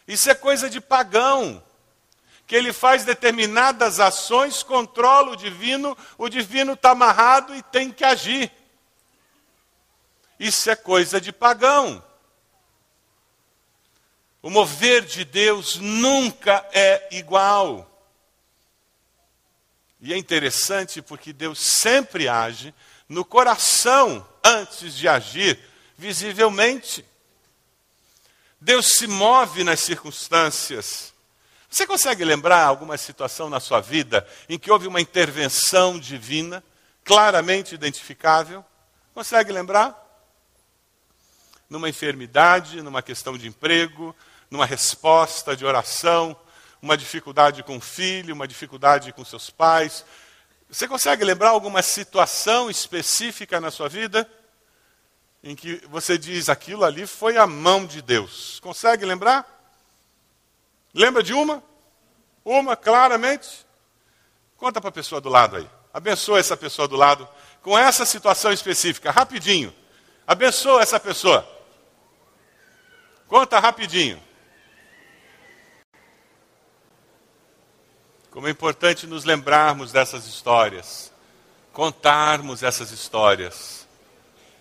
Isso 0.05 0.29
é 0.29 0.35
coisa 0.35 0.69
de 0.69 0.81
pagão. 0.81 1.63
Que 2.45 2.55
ele 2.55 2.73
faz 2.73 3.05
determinadas 3.05 4.01
ações, 4.01 4.63
controla 4.63 5.31
o 5.31 5.35
divino, 5.37 5.97
o 6.17 6.27
divino 6.27 6.73
está 6.73 6.91
amarrado 6.91 7.55
e 7.55 7.63
tem 7.63 7.89
que 7.89 8.03
agir. 8.03 8.51
Isso 10.37 10.69
é 10.69 10.75
coisa 10.75 11.21
de 11.21 11.31
pagão. 11.31 12.03
O 14.41 14.49
mover 14.49 15.03
de 15.03 15.25
Deus 15.25 15.75
nunca 15.77 16.65
é 16.71 17.09
igual. 17.11 17.85
E 20.01 20.13
é 20.13 20.17
interessante 20.17 21.01
porque 21.01 21.33
Deus 21.33 21.59
sempre 21.59 22.27
age 22.29 22.73
no 23.07 23.25
coração 23.25 24.25
antes 24.43 24.95
de 24.95 25.07
agir 25.07 25.59
visivelmente. 25.97 27.03
Deus 28.61 28.93
se 28.93 29.07
move 29.07 29.63
nas 29.63 29.81
circunstâncias. 29.81 31.13
Você 31.69 31.85
consegue 31.85 32.23
lembrar 32.23 32.63
alguma 32.63 32.97
situação 32.97 33.49
na 33.49 33.59
sua 33.59 33.81
vida 33.81 34.27
em 34.47 34.57
que 34.57 34.71
houve 34.71 34.87
uma 34.87 35.01
intervenção 35.01 35.99
divina, 35.99 36.63
claramente 37.03 37.75
identificável? 37.75 38.65
Consegue 39.13 39.51
lembrar? 39.51 39.95
Numa 41.69 41.89
enfermidade, 41.89 42.81
numa 42.81 43.01
questão 43.01 43.37
de 43.37 43.47
emprego, 43.47 44.15
numa 44.49 44.65
resposta 44.65 45.55
de 45.55 45.65
oração, 45.65 46.35
uma 46.81 46.97
dificuldade 46.97 47.63
com 47.63 47.77
o 47.77 47.81
filho, 47.81 48.33
uma 48.33 48.47
dificuldade 48.47 49.13
com 49.13 49.23
seus 49.23 49.49
pais. 49.49 50.05
Você 50.69 50.87
consegue 50.87 51.23
lembrar 51.23 51.49
alguma 51.49 51.81
situação 51.81 52.69
específica 52.69 53.59
na 53.59 53.71
sua 53.71 53.89
vida 53.89 54.29
em 55.43 55.55
que 55.55 55.85
você 55.87 56.17
diz 56.17 56.49
aquilo 56.49 56.83
ali 56.83 57.07
foi 57.07 57.37
a 57.37 57.47
mão 57.47 57.85
de 57.85 58.01
Deus? 58.01 58.59
Consegue 58.59 59.05
lembrar? 59.05 59.45
Lembra 60.93 61.23
de 61.23 61.33
uma? 61.33 61.63
Uma, 62.43 62.75
claramente? 62.75 63.65
Conta 64.57 64.81
para 64.81 64.89
a 64.89 64.93
pessoa 64.93 65.21
do 65.21 65.29
lado 65.29 65.55
aí. 65.55 65.69
Abençoa 65.93 66.39
essa 66.39 66.57
pessoa 66.57 66.87
do 66.87 66.95
lado 66.95 67.27
com 67.61 67.77
essa 67.77 68.05
situação 68.05 68.51
específica, 68.51 69.11
rapidinho. 69.11 69.73
Abençoa 70.27 70.81
essa 70.81 70.99
pessoa. 70.99 71.47
Conta 73.27 73.59
rapidinho. 73.59 74.21
Como 78.39 78.47
é 78.47 78.51
importante 78.51 79.05
nos 79.05 79.25
lembrarmos 79.25 79.91
dessas 79.91 80.25
histórias, 80.25 81.11
contarmos 81.73 82.63
essas 82.63 82.89
histórias, 82.89 83.85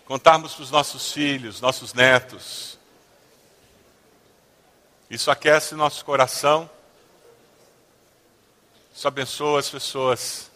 contarmos 0.04 0.52
para 0.52 0.64
os 0.64 0.70
nossos 0.72 1.12
filhos, 1.12 1.60
nossos 1.60 1.94
netos. 1.94 2.76
Isso 5.08 5.30
aquece 5.30 5.76
nosso 5.76 6.04
coração, 6.04 6.68
isso 8.92 9.06
abençoa 9.06 9.60
as 9.60 9.70
pessoas. 9.70 10.50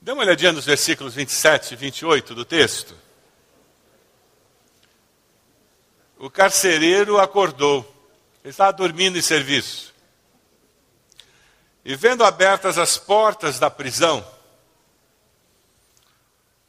Dê 0.00 0.10
uma 0.10 0.22
olhadinha 0.22 0.52
nos 0.52 0.64
versículos 0.64 1.12
27 1.12 1.74
e 1.74 1.76
28 1.76 2.34
do 2.34 2.46
texto. 2.46 3.05
O 6.18 6.30
carcereiro 6.30 7.18
acordou. 7.18 7.80
Ele 8.42 8.50
estava 8.50 8.72
dormindo 8.72 9.18
em 9.18 9.22
serviço. 9.22 9.94
E 11.84 11.94
vendo 11.94 12.24
abertas 12.24 12.78
as 12.78 12.98
portas 12.98 13.58
da 13.58 13.70
prisão, 13.70 14.26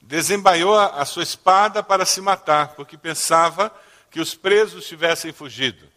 desembaiou 0.02 0.78
a 0.78 1.04
sua 1.06 1.24
espada 1.24 1.82
para 1.82 2.06
se 2.06 2.22
matar, 2.22 2.76
porque 2.76 2.98
pensava 2.98 3.74
que 4.10 4.20
os 4.20 4.36
presos 4.36 4.88
tivessem 4.88 5.34
fugido. 5.34 5.88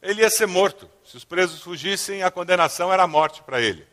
Ele 0.00 0.22
ia 0.22 0.30
ser 0.30 0.46
morto. 0.46 0.90
Se 1.04 1.16
os 1.16 1.24
presos 1.24 1.62
fugissem, 1.62 2.22
a 2.22 2.30
condenação 2.30 2.92
era 2.92 3.04
a 3.04 3.06
morte 3.06 3.42
para 3.42 3.60
ele. 3.60 3.86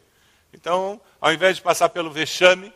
Então, 0.53 0.99
ao 1.21 1.31
invés 1.31 1.55
de 1.55 1.61
passar 1.61 1.89
pelo 1.89 2.11
vexame 2.11 2.73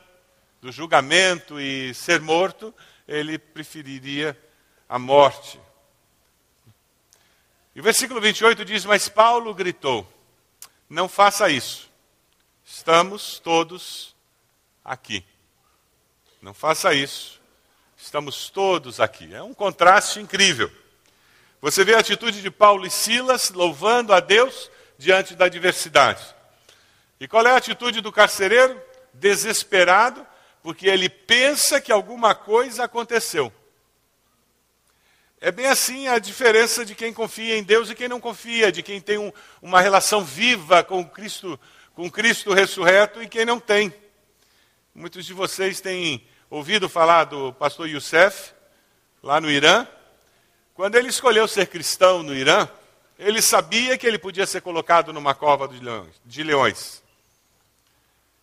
do 0.61 0.71
julgamento 0.71 1.59
e 1.59 1.93
ser 1.93 2.21
morto, 2.21 2.73
ele 3.07 3.37
preferiria 3.37 4.37
a 4.87 4.97
morte. 4.97 5.59
E 7.75 7.79
o 7.79 7.83
versículo 7.83 8.21
28 8.21 8.63
diz: 8.63 8.85
Mas 8.85 9.09
Paulo 9.09 9.53
gritou: 9.53 10.07
Não 10.89 11.09
faça 11.09 11.49
isso. 11.49 11.89
Estamos 12.65 13.39
todos 13.39 14.15
aqui. 14.83 15.25
Não 16.41 16.53
faça 16.53 16.93
isso. 16.93 17.41
Estamos 17.97 18.49
todos 18.49 18.99
aqui. 18.99 19.33
É 19.33 19.41
um 19.41 19.53
contraste 19.53 20.19
incrível. 20.19 20.71
Você 21.61 21.85
vê 21.85 21.95
a 21.95 21.99
atitude 21.99 22.41
de 22.41 22.51
Paulo 22.51 22.85
e 22.85 22.89
Silas 22.89 23.49
louvando 23.49 24.13
a 24.13 24.19
Deus 24.19 24.69
diante 24.97 25.33
da 25.35 25.45
adversidade. 25.45 26.23
E 27.19 27.27
qual 27.27 27.47
é 27.47 27.51
a 27.51 27.57
atitude 27.57 28.01
do 28.01 28.11
carcereiro? 28.11 28.79
Desesperado, 29.13 30.27
porque 30.61 30.87
ele 30.87 31.07
pensa 31.07 31.79
que 31.79 31.91
alguma 31.91 32.35
coisa 32.35 32.83
aconteceu. 32.83 33.51
É 35.45 35.51
bem 35.51 35.65
assim 35.65 36.07
a 36.07 36.19
diferença 36.19 36.85
de 36.85 36.95
quem 36.95 37.13
confia 37.13 37.57
em 37.57 37.63
Deus 37.63 37.89
e 37.89 37.95
quem 37.95 38.07
não 38.07 38.17
confia, 38.17 38.71
de 38.71 38.81
quem 38.81 39.01
tem 39.01 39.17
um, 39.17 39.29
uma 39.61 39.81
relação 39.81 40.23
viva 40.23 40.85
com 40.85 41.03
Cristo, 41.03 41.59
com 41.93 42.09
Cristo 42.09 42.53
ressurreto 42.53 43.21
e 43.21 43.27
quem 43.27 43.43
não 43.43 43.59
tem. 43.59 43.93
Muitos 44.95 45.25
de 45.25 45.33
vocês 45.33 45.81
têm 45.81 46.25
ouvido 46.49 46.87
falar 46.87 47.25
do 47.25 47.51
pastor 47.51 47.89
Youssef, 47.89 48.53
lá 49.21 49.41
no 49.41 49.51
Irã. 49.51 49.85
Quando 50.73 50.95
ele 50.95 51.09
escolheu 51.09 51.45
ser 51.45 51.67
cristão 51.67 52.23
no 52.23 52.33
Irã, 52.33 52.65
ele 53.19 53.41
sabia 53.41 53.97
que 53.97 54.07
ele 54.07 54.17
podia 54.17 54.45
ser 54.47 54.61
colocado 54.61 55.11
numa 55.11 55.35
cova 55.35 55.69
de 56.25 56.41
leões. 56.41 57.03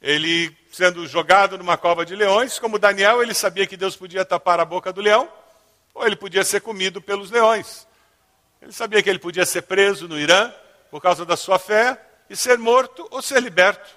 Ele 0.02 0.54
sendo 0.70 1.06
jogado 1.06 1.56
numa 1.56 1.78
cova 1.78 2.04
de 2.04 2.14
leões, 2.14 2.58
como 2.58 2.78
Daniel, 2.78 3.22
ele 3.22 3.32
sabia 3.32 3.66
que 3.66 3.78
Deus 3.78 3.96
podia 3.96 4.22
tapar 4.22 4.60
a 4.60 4.66
boca 4.66 4.92
do 4.92 5.00
leão, 5.00 5.39
ou 5.94 6.07
ele 6.07 6.16
podia 6.16 6.44
ser 6.44 6.61
comido 6.61 7.00
pelos 7.00 7.31
leões. 7.31 7.87
Ele 8.61 8.72
sabia 8.72 9.03
que 9.03 9.09
ele 9.09 9.18
podia 9.18 9.46
ser 9.46 9.62
preso 9.62 10.07
no 10.07 10.18
Irã 10.18 10.53
por 10.90 11.00
causa 11.00 11.24
da 11.24 11.37
sua 11.37 11.59
fé 11.59 12.00
e 12.29 12.37
ser 12.37 12.59
morto 12.59 13.07
ou 13.11 13.22
ser 13.22 13.40
liberto. 13.42 13.88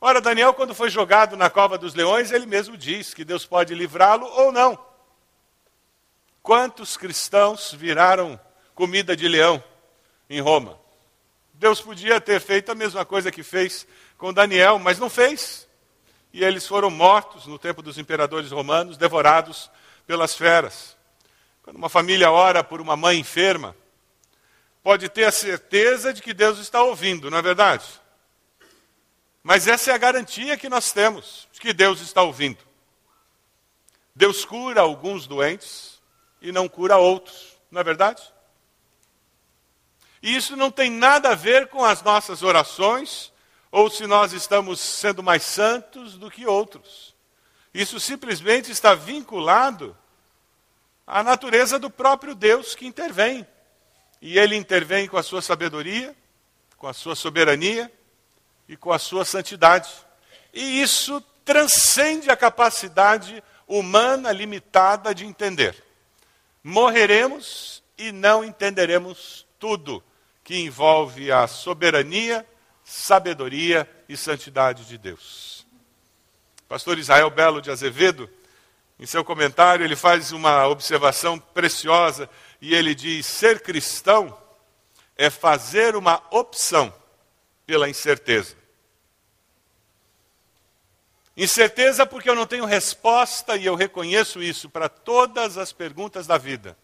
Ora, 0.00 0.20
Daniel, 0.20 0.52
quando 0.52 0.74
foi 0.74 0.90
jogado 0.90 1.36
na 1.36 1.48
cova 1.48 1.78
dos 1.78 1.94
leões, 1.94 2.30
ele 2.30 2.46
mesmo 2.46 2.76
diz 2.76 3.14
que 3.14 3.24
Deus 3.24 3.46
pode 3.46 3.74
livrá-lo 3.74 4.26
ou 4.26 4.52
não. 4.52 4.78
Quantos 6.42 6.96
cristãos 6.96 7.72
viraram 7.72 8.38
comida 8.74 9.16
de 9.16 9.26
leão 9.26 9.62
em 10.28 10.40
Roma? 10.40 10.78
Deus 11.54 11.80
podia 11.80 12.20
ter 12.20 12.38
feito 12.40 12.70
a 12.70 12.74
mesma 12.74 13.04
coisa 13.04 13.32
que 13.32 13.42
fez 13.42 13.86
com 14.18 14.32
Daniel, 14.32 14.78
mas 14.78 14.98
não 14.98 15.08
fez. 15.08 15.66
E 16.32 16.44
eles 16.44 16.66
foram 16.66 16.90
mortos 16.90 17.46
no 17.46 17.58
tempo 17.58 17.80
dos 17.80 17.96
imperadores 17.96 18.50
romanos, 18.50 18.98
devorados 18.98 19.70
pelas 20.06 20.34
feras. 20.34 20.96
Quando 21.62 21.76
uma 21.76 21.88
família 21.88 22.30
ora 22.30 22.62
por 22.62 22.80
uma 22.80 22.96
mãe 22.96 23.18
enferma, 23.18 23.76
pode 24.82 25.08
ter 25.08 25.24
a 25.24 25.32
certeza 25.32 26.14
de 26.14 26.22
que 26.22 26.32
Deus 26.32 26.58
está 26.58 26.82
ouvindo, 26.82 27.30
não 27.30 27.38
é 27.38 27.42
verdade? 27.42 27.84
Mas 29.42 29.66
essa 29.66 29.90
é 29.90 29.94
a 29.94 29.98
garantia 29.98 30.56
que 30.56 30.68
nós 30.68 30.92
temos 30.92 31.48
de 31.52 31.60
que 31.60 31.72
Deus 31.72 32.00
está 32.00 32.22
ouvindo. 32.22 32.58
Deus 34.14 34.44
cura 34.44 34.80
alguns 34.80 35.26
doentes 35.26 36.00
e 36.40 36.52
não 36.52 36.68
cura 36.68 36.96
outros, 36.96 37.58
não 37.70 37.80
é 37.80 37.84
verdade? 37.84 38.22
E 40.22 40.36
isso 40.36 40.56
não 40.56 40.70
tem 40.70 40.88
nada 40.88 41.30
a 41.30 41.34
ver 41.34 41.66
com 41.68 41.84
as 41.84 42.02
nossas 42.02 42.42
orações 42.44 43.32
ou 43.72 43.90
se 43.90 44.06
nós 44.06 44.32
estamos 44.32 44.80
sendo 44.80 45.22
mais 45.22 45.42
santos 45.42 46.16
do 46.16 46.30
que 46.30 46.46
outros. 46.46 47.15
Isso 47.76 48.00
simplesmente 48.00 48.72
está 48.72 48.94
vinculado 48.94 49.94
à 51.06 51.22
natureza 51.22 51.78
do 51.78 51.90
próprio 51.90 52.34
Deus 52.34 52.74
que 52.74 52.86
intervém. 52.86 53.46
E 54.18 54.38
ele 54.38 54.56
intervém 54.56 55.06
com 55.06 55.18
a 55.18 55.22
sua 55.22 55.42
sabedoria, 55.42 56.16
com 56.78 56.86
a 56.86 56.94
sua 56.94 57.14
soberania 57.14 57.92
e 58.66 58.78
com 58.78 58.90
a 58.90 58.98
sua 58.98 59.26
santidade. 59.26 59.90
E 60.54 60.80
isso 60.80 61.20
transcende 61.44 62.30
a 62.30 62.36
capacidade 62.36 63.44
humana 63.68 64.32
limitada 64.32 65.14
de 65.14 65.26
entender. 65.26 65.84
Morreremos 66.64 67.82
e 67.98 68.10
não 68.10 68.42
entenderemos 68.42 69.46
tudo 69.58 70.02
que 70.42 70.56
envolve 70.56 71.30
a 71.30 71.46
soberania, 71.46 72.46
sabedoria 72.82 73.86
e 74.08 74.16
santidade 74.16 74.86
de 74.86 74.96
Deus. 74.96 75.65
Pastor 76.68 76.98
Israel 76.98 77.30
Belo 77.30 77.60
de 77.60 77.70
Azevedo 77.70 78.28
em 78.98 79.06
seu 79.06 79.22
comentário, 79.22 79.84
ele 79.84 79.94
faz 79.94 80.32
uma 80.32 80.66
observação 80.66 81.38
preciosa 81.38 82.28
e 82.60 82.74
ele 82.74 82.94
diz: 82.94 83.26
ser 83.26 83.60
cristão 83.60 84.36
é 85.16 85.28
fazer 85.28 85.94
uma 85.94 86.22
opção 86.30 86.92
pela 87.66 87.88
incerteza. 87.88 88.56
Incerteza 91.36 92.06
porque 92.06 92.30
eu 92.30 92.34
não 92.34 92.46
tenho 92.46 92.64
resposta 92.64 93.56
e 93.56 93.66
eu 93.66 93.74
reconheço 93.74 94.42
isso 94.42 94.70
para 94.70 94.88
todas 94.88 95.58
as 95.58 95.72
perguntas 95.72 96.26
da 96.26 96.38
vida. 96.38 96.76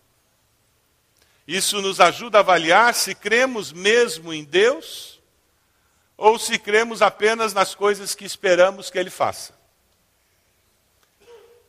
Isso 1.49 1.81
nos 1.81 1.99
ajuda 1.99 2.39
a 2.39 2.41
avaliar 2.41 2.95
se 2.95 3.15
cremos 3.15 3.73
mesmo 3.73 4.33
em 4.33 4.45
Deus 4.45 5.21
ou 6.17 6.39
se 6.39 6.59
cremos 6.59 7.01
apenas 7.01 7.55
nas 7.55 7.75
coisas 7.75 8.15
que 8.15 8.27
esperamos 8.27 8.91
que 8.91 8.99
Ele 8.99 9.11
faça. 9.11 9.62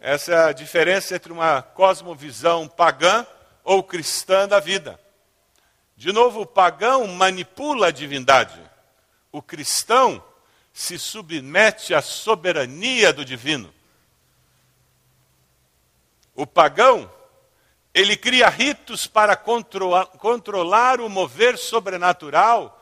Essa 0.05 0.49
é 0.49 0.53
diferença 0.53 1.15
entre 1.15 1.31
uma 1.31 1.61
cosmovisão 1.61 2.67
pagã 2.67 3.25
ou 3.63 3.81
cristã 3.81 4.45
da 4.45 4.59
vida. 4.59 4.99
De 5.95 6.11
novo, 6.11 6.41
o 6.41 6.45
pagão 6.45 7.07
manipula 7.07 7.87
a 7.87 7.91
divindade. 7.91 8.59
O 9.31 9.41
cristão 9.41 10.21
se 10.73 10.99
submete 10.99 11.93
à 11.93 12.01
soberania 12.01 13.13
do 13.13 13.23
divino. 13.23 13.73
O 16.35 16.45
pagão, 16.45 17.09
ele 17.93 18.17
cria 18.17 18.49
ritos 18.49 19.07
para 19.07 19.37
controlar 19.37 20.99
o 20.99 21.07
mover 21.07 21.57
sobrenatural 21.57 22.77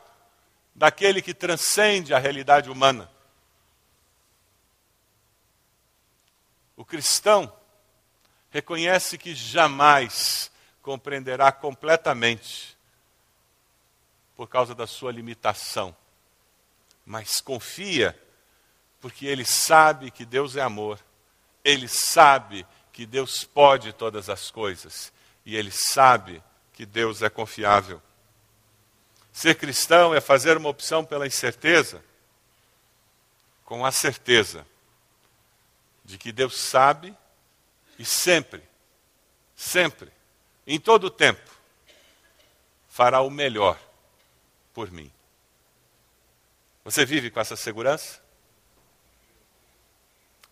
daquele 0.74 1.22
que 1.22 1.32
transcende 1.32 2.12
a 2.12 2.18
realidade 2.18 2.68
humana. 2.68 3.11
O 6.82 6.84
cristão 6.84 7.50
reconhece 8.50 9.16
que 9.16 9.36
jamais 9.36 10.50
compreenderá 10.82 11.52
completamente 11.52 12.76
por 14.34 14.48
causa 14.48 14.74
da 14.74 14.84
sua 14.84 15.12
limitação, 15.12 15.96
mas 17.06 17.40
confia 17.40 18.20
porque 19.00 19.26
ele 19.26 19.44
sabe 19.44 20.10
que 20.10 20.24
Deus 20.24 20.56
é 20.56 20.60
amor, 20.60 20.98
ele 21.62 21.86
sabe 21.86 22.66
que 22.92 23.06
Deus 23.06 23.44
pode 23.44 23.92
todas 23.92 24.28
as 24.28 24.50
coisas 24.50 25.12
e 25.46 25.54
ele 25.54 25.70
sabe 25.70 26.42
que 26.72 26.84
Deus 26.84 27.22
é 27.22 27.30
confiável. 27.30 28.02
Ser 29.32 29.54
cristão 29.54 30.12
é 30.12 30.20
fazer 30.20 30.56
uma 30.56 30.68
opção 30.68 31.04
pela 31.04 31.28
incerteza 31.28 32.02
com 33.64 33.86
a 33.86 33.92
certeza 33.92 34.66
de 36.04 36.18
que 36.18 36.32
Deus 36.32 36.56
sabe 36.56 37.16
e 37.98 38.04
sempre, 38.04 38.62
sempre, 39.54 40.10
em 40.66 40.78
todo 40.78 41.04
o 41.04 41.10
tempo, 41.10 41.50
fará 42.88 43.20
o 43.20 43.30
melhor 43.30 43.78
por 44.74 44.90
mim. 44.90 45.10
Você 46.84 47.04
vive 47.04 47.30
com 47.30 47.40
essa 47.40 47.56
segurança? 47.56 48.20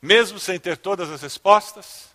Mesmo 0.00 0.38
sem 0.38 0.58
ter 0.58 0.76
todas 0.76 1.10
as 1.10 1.20
respostas, 1.20 2.08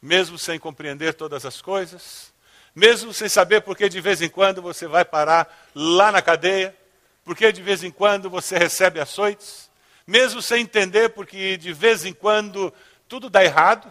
mesmo 0.00 0.38
sem 0.38 0.58
compreender 0.58 1.14
todas 1.14 1.46
as 1.46 1.62
coisas, 1.62 2.32
mesmo 2.74 3.14
sem 3.14 3.28
saber 3.28 3.60
por 3.62 3.76
que 3.76 3.88
de 3.88 4.00
vez 4.00 4.20
em 4.20 4.28
quando 4.28 4.60
você 4.60 4.86
vai 4.86 5.04
parar 5.04 5.70
lá 5.74 6.10
na 6.10 6.20
cadeia, 6.20 6.76
por 7.24 7.36
que 7.36 7.52
de 7.52 7.62
vez 7.62 7.84
em 7.84 7.90
quando 7.90 8.28
você 8.28 8.58
recebe 8.58 8.98
açoites, 9.00 9.70
mesmo 10.06 10.42
sem 10.42 10.62
entender, 10.62 11.10
porque 11.10 11.56
de 11.56 11.72
vez 11.72 12.04
em 12.04 12.12
quando 12.12 12.72
tudo 13.08 13.28
dá 13.28 13.44
errado, 13.44 13.90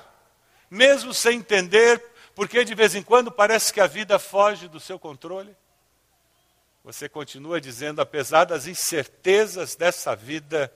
mesmo 0.69 1.13
sem 1.13 1.37
entender, 1.37 2.03
porque 2.33 2.63
de 2.63 2.73
vez 2.73 2.95
em 2.95 3.03
quando 3.03 3.31
parece 3.31 3.73
que 3.73 3.81
a 3.81 3.87
vida 3.87 4.17
foge 4.17 4.67
do 4.67 4.79
seu 4.79 4.97
controle. 4.97 5.55
Você 6.83 7.07
continua 7.07 7.61
dizendo, 7.61 8.01
apesar 8.01 8.45
das 8.45 8.65
incertezas 8.65 9.75
dessa 9.75 10.15
vida, 10.15 10.73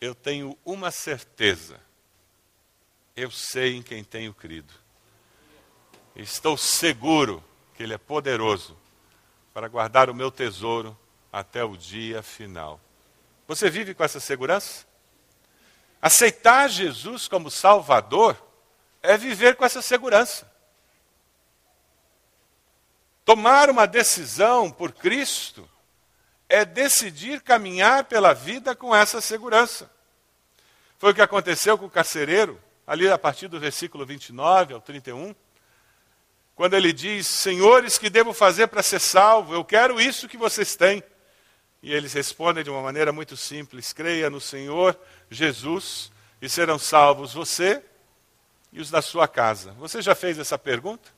eu 0.00 0.14
tenho 0.14 0.56
uma 0.64 0.90
certeza. 0.90 1.78
Eu 3.14 3.30
sei 3.30 3.76
em 3.76 3.82
quem 3.82 4.02
tenho 4.02 4.32
crido. 4.32 4.72
Estou 6.14 6.56
seguro 6.56 7.44
que 7.74 7.82
Ele 7.82 7.92
é 7.92 7.98
poderoso 7.98 8.76
para 9.52 9.68
guardar 9.68 10.08
o 10.08 10.14
meu 10.14 10.30
tesouro 10.30 10.96
até 11.30 11.62
o 11.62 11.76
dia 11.76 12.22
final. 12.22 12.80
Você 13.46 13.70
vive 13.70 13.94
com 13.94 14.02
essa 14.02 14.20
segurança? 14.20 14.84
Aceitar 16.00 16.68
Jesus 16.68 17.28
como 17.28 17.50
Salvador 17.50 18.36
é 19.02 19.16
viver 19.16 19.56
com 19.56 19.64
essa 19.64 19.80
segurança. 19.80 20.50
Tomar 23.24 23.70
uma 23.70 23.86
decisão 23.86 24.70
por 24.70 24.92
Cristo 24.92 25.68
é 26.48 26.64
decidir 26.64 27.40
caminhar 27.40 28.04
pela 28.04 28.32
vida 28.32 28.74
com 28.74 28.94
essa 28.94 29.20
segurança. 29.20 29.90
Foi 30.98 31.10
o 31.10 31.14
que 31.14 31.22
aconteceu 31.22 31.76
com 31.76 31.86
o 31.86 31.90
carcereiro, 31.90 32.60
ali 32.86 33.10
a 33.10 33.18
partir 33.18 33.48
do 33.48 33.58
versículo 33.58 34.06
29 34.06 34.74
ao 34.74 34.80
31, 34.80 35.34
quando 36.54 36.74
ele 36.74 36.92
diz: 36.92 37.26
Senhores, 37.26 37.98
que 37.98 38.08
devo 38.08 38.32
fazer 38.32 38.68
para 38.68 38.82
ser 38.82 39.00
salvo? 39.00 39.54
Eu 39.54 39.64
quero 39.64 40.00
isso 40.00 40.28
que 40.28 40.36
vocês 40.36 40.76
têm. 40.76 41.02
E 41.86 41.92
eles 41.94 42.12
respondem 42.14 42.64
de 42.64 42.68
uma 42.68 42.82
maneira 42.82 43.12
muito 43.12 43.36
simples: 43.36 43.92
creia 43.92 44.28
no 44.28 44.40
Senhor 44.40 44.98
Jesus 45.30 46.10
e 46.42 46.48
serão 46.48 46.80
salvos 46.80 47.32
você 47.32 47.80
e 48.72 48.80
os 48.80 48.90
da 48.90 49.00
sua 49.00 49.28
casa. 49.28 49.70
Você 49.74 50.02
já 50.02 50.12
fez 50.12 50.36
essa 50.36 50.58
pergunta? 50.58 51.08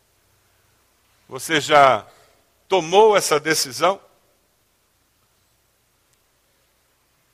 Você 1.26 1.59
já 1.59 2.07
tomou 2.68 3.16
essa 3.16 3.40
decisão? 3.40 3.98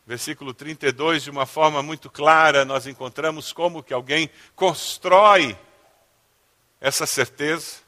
Versículo 0.07 0.55
32, 0.55 1.25
de 1.25 1.31
uma 1.31 1.45
forma 1.45 1.83
muito 1.83 2.09
clara, 2.09 2.65
nós 2.65 2.87
encontramos 2.87 3.53
como 3.53 3.83
que 3.83 3.93
alguém 3.93 4.31
constrói 4.55 5.59
essa 6.81 7.05
certeza 7.05 7.79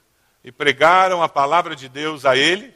e 0.42 0.50
pregaram 0.50 1.22
a 1.22 1.28
palavra 1.28 1.76
de 1.76 1.88
Deus 1.88 2.26
a 2.26 2.36
ele 2.36 2.74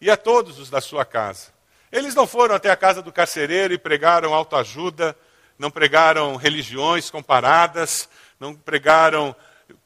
e 0.00 0.10
a 0.10 0.16
todos 0.16 0.58
os 0.58 0.68
da 0.68 0.80
sua 0.80 1.04
casa. 1.04 1.59
Eles 1.92 2.14
não 2.14 2.26
foram 2.26 2.54
até 2.54 2.70
a 2.70 2.76
casa 2.76 3.02
do 3.02 3.12
carcereiro 3.12 3.74
e 3.74 3.78
pregaram 3.78 4.32
autoajuda, 4.32 5.16
não 5.58 5.70
pregaram 5.70 6.36
religiões 6.36 7.10
comparadas, 7.10 8.08
não 8.38 8.54
pregaram 8.54 9.34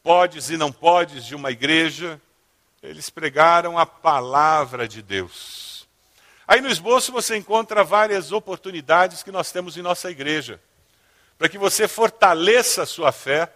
podes 0.03 0.51
e 0.51 0.57
não 0.57 0.71
podes 0.71 1.25
de 1.25 1.35
uma 1.35 1.51
igreja, 1.51 2.21
eles 2.83 3.09
pregaram 3.09 3.79
a 3.79 3.87
palavra 3.87 4.87
de 4.87 5.01
Deus. 5.01 5.88
Aí 6.47 6.61
no 6.61 6.69
esboço 6.69 7.11
você 7.11 7.37
encontra 7.37 7.83
várias 7.83 8.31
oportunidades 8.31 9.23
que 9.23 9.33
nós 9.33 9.51
temos 9.51 9.79
em 9.79 9.83
nossa 9.83 10.11
igreja, 10.11 10.61
para 11.38 11.49
que 11.49 11.57
você 11.57 11.88
fortaleça 11.88 12.83
a 12.83 12.87
sua 12.87 13.11
fé 13.11 13.51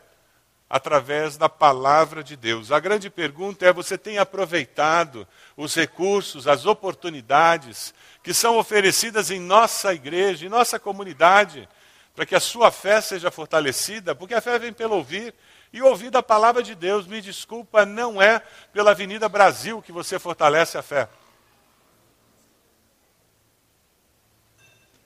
através 0.69 1.37
da 1.37 1.49
palavra 1.49 2.23
de 2.23 2.37
Deus. 2.37 2.71
A 2.71 2.79
grande 2.79 3.09
pergunta 3.09 3.65
é: 3.65 3.73
você 3.73 3.97
tem 3.97 4.19
aproveitado 4.19 5.27
os 5.57 5.75
recursos, 5.75 6.47
as 6.47 6.67
oportunidades 6.67 7.95
que 8.23 8.35
são 8.35 8.59
oferecidas 8.59 9.31
em 9.31 9.41
nossa 9.41 9.95
igreja, 9.95 10.45
em 10.45 10.51
nossa 10.51 10.79
comunidade, 10.79 11.69
para 12.15 12.27
que 12.27 12.35
a 12.35 12.41
sua 12.41 12.71
fé 12.71 13.01
seja 13.01 13.31
fortalecida? 13.31 14.15
Porque 14.15 14.35
a 14.35 14.41
fé 14.41 14.59
vem 14.59 14.73
pelo 14.73 14.97
ouvir. 14.97 15.35
E 15.71 15.83
ouvir 15.83 16.11
da 16.11 16.23
palavra 16.23 16.63
de 16.63 16.75
Deus, 16.75 17.07
me 17.07 17.21
desculpa, 17.21 17.85
não 17.85 18.23
é 18.23 18.41
pela 18.73 18.93
Avenida 18.93 19.29
Brasil 19.29 19.83
que 19.83 19.93
você 19.93 20.19
fortalece 20.19 20.79
a 20.79 20.83
fé. 20.83 21.07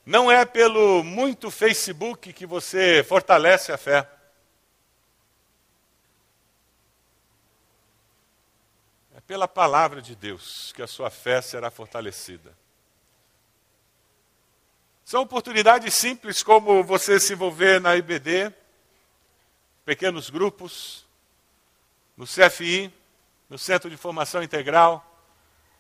Não 0.07 0.31
é 0.31 0.45
pelo 0.45 1.03
muito 1.03 1.51
Facebook 1.51 2.33
que 2.33 2.47
você 2.47 3.05
fortalece 3.09 3.73
a 3.73 3.77
fé. 3.77 4.09
Pela 9.33 9.49
palavra 9.49 10.03
de 10.03 10.15
Deus 10.15 10.75
que 10.77 10.83
a 10.83 10.87
sua 10.87 11.09
fé 11.09 11.41
será 11.41 11.71
fortalecida. 11.71 12.55
São 15.07 15.23
oportunidades 15.23 15.95
simples 15.95 16.43
como 16.43 16.85
você 16.85 17.19
se 17.19 17.33
envolver 17.33 17.81
na 17.81 17.97
IBD, 17.97 18.53
pequenos 19.87 20.29
grupos, 20.29 21.07
no 22.15 22.27
CFI, 22.27 22.93
no 23.49 23.57
Centro 23.57 23.89
de 23.89 23.97
Formação 23.97 24.43
Integral, 24.43 25.03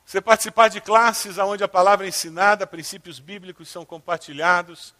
você 0.06 0.18
participar 0.18 0.68
de 0.68 0.80
classes 0.80 1.36
onde 1.36 1.62
a 1.62 1.68
palavra 1.68 2.06
é 2.06 2.08
ensinada, 2.08 2.66
princípios 2.66 3.18
bíblicos 3.18 3.68
são 3.68 3.84
compartilhados. 3.84 4.94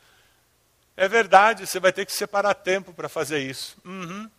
É 0.95 1.09
verdade, 1.09 1.67
você 1.67 1.81
vai 1.81 1.91
ter 1.91 2.05
que 2.05 2.13
separar 2.13 2.53
tempo 2.53 2.93
para 2.93 3.09
fazer 3.09 3.39
isso. 3.39 3.79
Uhum. 3.83 4.31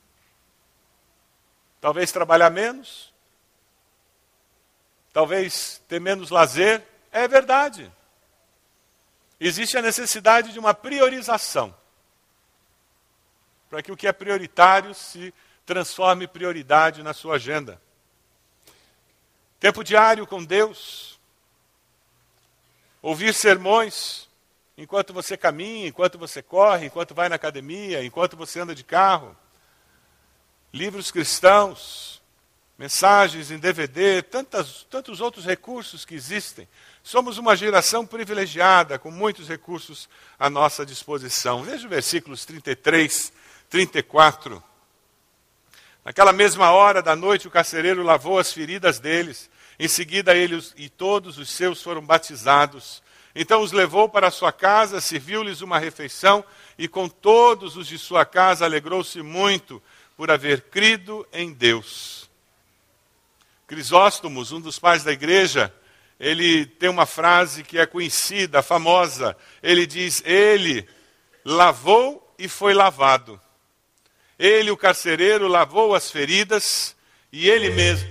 Talvez 1.82 2.12
trabalhar 2.12 2.52
menos, 2.52 3.12
talvez 5.14 5.82
ter 5.88 6.02
menos 6.02 6.32
lazer. 6.32 6.84
É 7.12 7.28
verdade. 7.28 7.90
Existe 9.40 9.78
a 9.78 9.82
necessidade 9.82 10.52
de 10.52 10.60
uma 10.60 10.74
priorização 10.74 11.74
para 13.70 13.82
que 13.82 13.92
o 13.92 13.98
que 13.98 14.08
é 14.08 14.12
prioritário 14.12 14.94
se 14.94 15.34
transforme 15.66 16.28
prioridade 16.28 17.02
na 17.02 17.14
sua 17.14 17.36
agenda. 17.36 17.82
Tempo 19.60 19.84
diário 19.84 20.28
com 20.28 20.44
Deus, 20.44 21.20
ouvir 23.02 23.34
sermões 23.34 24.28
enquanto 24.78 25.14
você 25.14 25.38
caminha, 25.38 25.88
enquanto 25.88 26.18
você 26.18 26.42
corre, 26.42 26.86
enquanto 26.86 27.14
vai 27.16 27.30
na 27.30 27.36
academia, 27.36 28.04
enquanto 28.04 28.38
você 28.38 28.60
anda 28.60 28.76
de 28.76 28.84
carro, 28.84 29.36
livros 30.72 31.12
cristãos, 31.12 32.22
mensagens 32.78 33.52
em 33.52 33.60
DVD, 33.60 34.22
tantas, 34.22 34.86
tantos 34.90 35.22
outros 35.22 35.46
recursos 35.46 36.06
que 36.06 36.16
existem. 36.16 36.68
Somos 37.04 37.38
uma 37.38 37.56
geração 37.56 38.06
privilegiada, 38.06 38.98
com 38.98 39.12
muitos 39.12 39.48
recursos 39.48 40.10
à 40.40 40.50
nossa 40.50 40.86
disposição. 40.86 41.64
Veja 41.64 41.84
os 41.84 41.90
versículos 41.90 42.46
33, 42.46 43.32
34. 43.70 44.64
Naquela 46.04 46.34
mesma 46.34 46.72
hora 46.72 47.02
da 47.02 47.16
noite, 47.16 47.48
o 47.48 47.52
carcereiro 47.52 48.04
lavou 48.04 48.38
as 48.40 48.52
feridas 48.52 49.00
deles. 49.00 49.50
Em 49.80 49.88
seguida, 49.88 50.36
ele 50.36 50.62
e 50.76 50.90
todos 50.90 51.38
os 51.38 51.50
seus 51.50 51.82
foram 51.82 52.02
batizados. 52.02 53.02
Então 53.36 53.62
os 53.62 53.72
levou 53.72 54.08
para 54.10 54.30
sua 54.30 54.52
casa, 54.52 55.02
serviu-lhes 55.02 55.62
uma 55.62 55.80
refeição, 55.80 56.44
e 56.78 56.88
com 56.88 57.08
todos 57.08 57.78
os 57.78 57.88
de 57.88 57.98
sua 57.98 58.26
casa 58.26 58.66
alegrou-se 58.66 59.22
muito 59.22 59.82
por 60.16 60.30
haver 60.30 60.62
crido 60.64 61.26
em 61.34 61.52
Deus. 61.52 62.30
Crisóstomos, 63.74 64.52
um 64.52 64.62
dos 64.62 64.78
pais 64.78 65.04
da 65.04 65.12
igreja, 65.12 65.74
ele 66.20 66.64
tem 66.64 66.90
uma 66.90 67.08
frase 67.08 67.64
que 67.64 67.80
é 67.80 67.88
conhecida, 67.88 68.62
famosa. 68.62 69.36
Ele 69.64 69.88
diz: 69.88 70.22
Ele 70.24 70.88
lavou 71.44 72.36
e 72.38 72.48
foi 72.48 72.76
lavado. 72.76 73.42
Ele, 74.38 74.70
o 74.70 74.78
carcereiro, 74.78 75.48
lavou 75.48 75.96
as 75.96 76.12
feridas 76.12 76.96
e 77.32 77.50
ele 77.50 77.72
mesmo. 77.72 78.08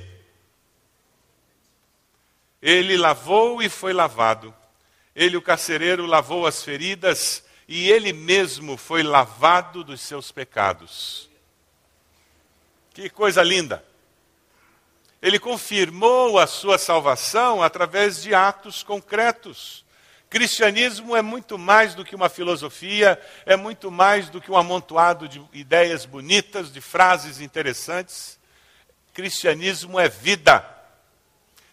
Ele 2.61 2.96
lavou 2.96 3.62
e 3.62 3.68
foi 3.68 3.92
lavado. 3.92 4.53
Ele, 5.14 5.37
o 5.37 5.42
carcereiro, 5.42 6.07
lavou 6.07 6.44
as 6.44 6.64
feridas 6.64 7.44
e 7.68 7.88
ele 7.88 8.12
mesmo 8.12 8.77
foi 8.77 9.05
lavado 9.05 9.85
dos 9.85 10.01
seus 10.01 10.33
pecados. 10.33 11.31
Que 12.92 13.09
coisa 13.09 13.44
linda! 13.44 13.91
Ele 15.22 15.38
confirmou 15.38 16.37
a 16.37 16.48
sua 16.48 16.76
salvação 16.76 17.62
através 17.62 18.20
de 18.20 18.35
atos 18.35 18.82
concretos. 18.82 19.85
Cristianismo 20.28 21.14
é 21.14 21.22
muito 21.22 21.56
mais 21.56 21.94
do 21.94 22.04
que 22.04 22.16
uma 22.16 22.28
filosofia, 22.28 23.20
é 23.46 23.54
muito 23.54 23.88
mais 23.88 24.28
do 24.28 24.40
que 24.40 24.50
um 24.50 24.56
amontoado 24.56 25.28
de 25.28 25.40
ideias 25.52 26.04
bonitas, 26.04 26.72
de 26.72 26.80
frases 26.80 27.40
interessantes. 27.40 28.37
Cristianismo 29.14 30.00
é 30.00 30.08
vida. 30.08 30.68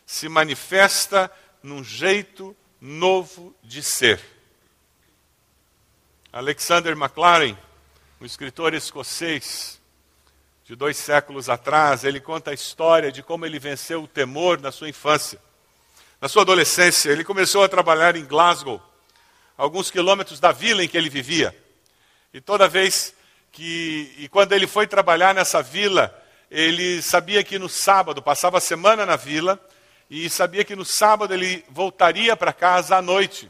Se 0.05 0.29
manifesta 0.29 1.31
num 1.63 1.83
jeito 1.83 2.55
novo 2.79 3.55
de 3.63 3.81
ser. 3.81 4.19
Alexander 6.31 6.95
MacLaren, 6.95 7.57
um 8.21 8.25
escritor 8.25 8.75
escocês, 8.75 9.78
de 10.69 10.75
dois 10.75 10.97
séculos 10.97 11.49
atrás, 11.49 12.03
ele 12.03 12.19
conta 12.19 12.51
a 12.51 12.53
história 12.53 13.11
de 13.11 13.23
como 13.23 13.43
ele 13.43 13.57
venceu 13.57 14.03
o 14.03 14.07
temor 14.07 14.61
na 14.61 14.71
sua 14.71 14.87
infância. 14.87 15.41
Na 16.21 16.29
sua 16.29 16.43
adolescência, 16.43 17.09
ele 17.09 17.23
começou 17.23 17.63
a 17.63 17.67
trabalhar 17.67 18.15
em 18.15 18.23
Glasgow, 18.23 18.79
alguns 19.57 19.89
quilômetros 19.89 20.39
da 20.39 20.51
vila 20.51 20.83
em 20.83 20.87
que 20.87 20.95
ele 20.95 21.09
vivia. 21.09 21.57
E 22.31 22.39
toda 22.39 22.67
vez 22.67 23.15
que. 23.51 24.13
E 24.19 24.29
quando 24.29 24.51
ele 24.51 24.67
foi 24.67 24.85
trabalhar 24.85 25.33
nessa 25.33 25.59
vila, 25.63 26.15
ele 26.51 27.01
sabia 27.01 27.43
que 27.43 27.57
no 27.57 27.67
sábado, 27.67 28.21
passava 28.21 28.59
a 28.59 28.61
semana 28.61 29.07
na 29.07 29.15
vila, 29.15 29.59
e 30.07 30.29
sabia 30.29 30.63
que 30.63 30.75
no 30.75 30.85
sábado 30.85 31.33
ele 31.33 31.65
voltaria 31.67 32.37
para 32.37 32.53
casa 32.53 32.95
à 32.95 33.01
noite. 33.01 33.49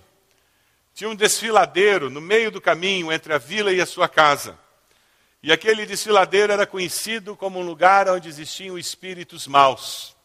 Tinha 0.96 1.10
um 1.10 1.16
desfiladeiro 1.16 2.10
no 2.10 2.22
meio 2.22 2.50
do 2.50 2.62
caminho 2.62 3.12
entre 3.12 3.34
a 3.34 3.38
vila 3.38 3.74
e 3.74 3.82
a 3.82 3.86
sua 3.86 4.08
casa. 4.08 4.58
E 5.42 5.52
aquele 5.52 5.86
desfiladeiro 5.86 6.52
era 6.52 6.68
conhecido 6.68 7.36
como 7.36 7.60
um 7.60 7.66
lugar 7.66 8.10
onde 8.10 8.28
existiam 8.28 8.78
espíritos 8.78 9.48
maus. 9.48 10.16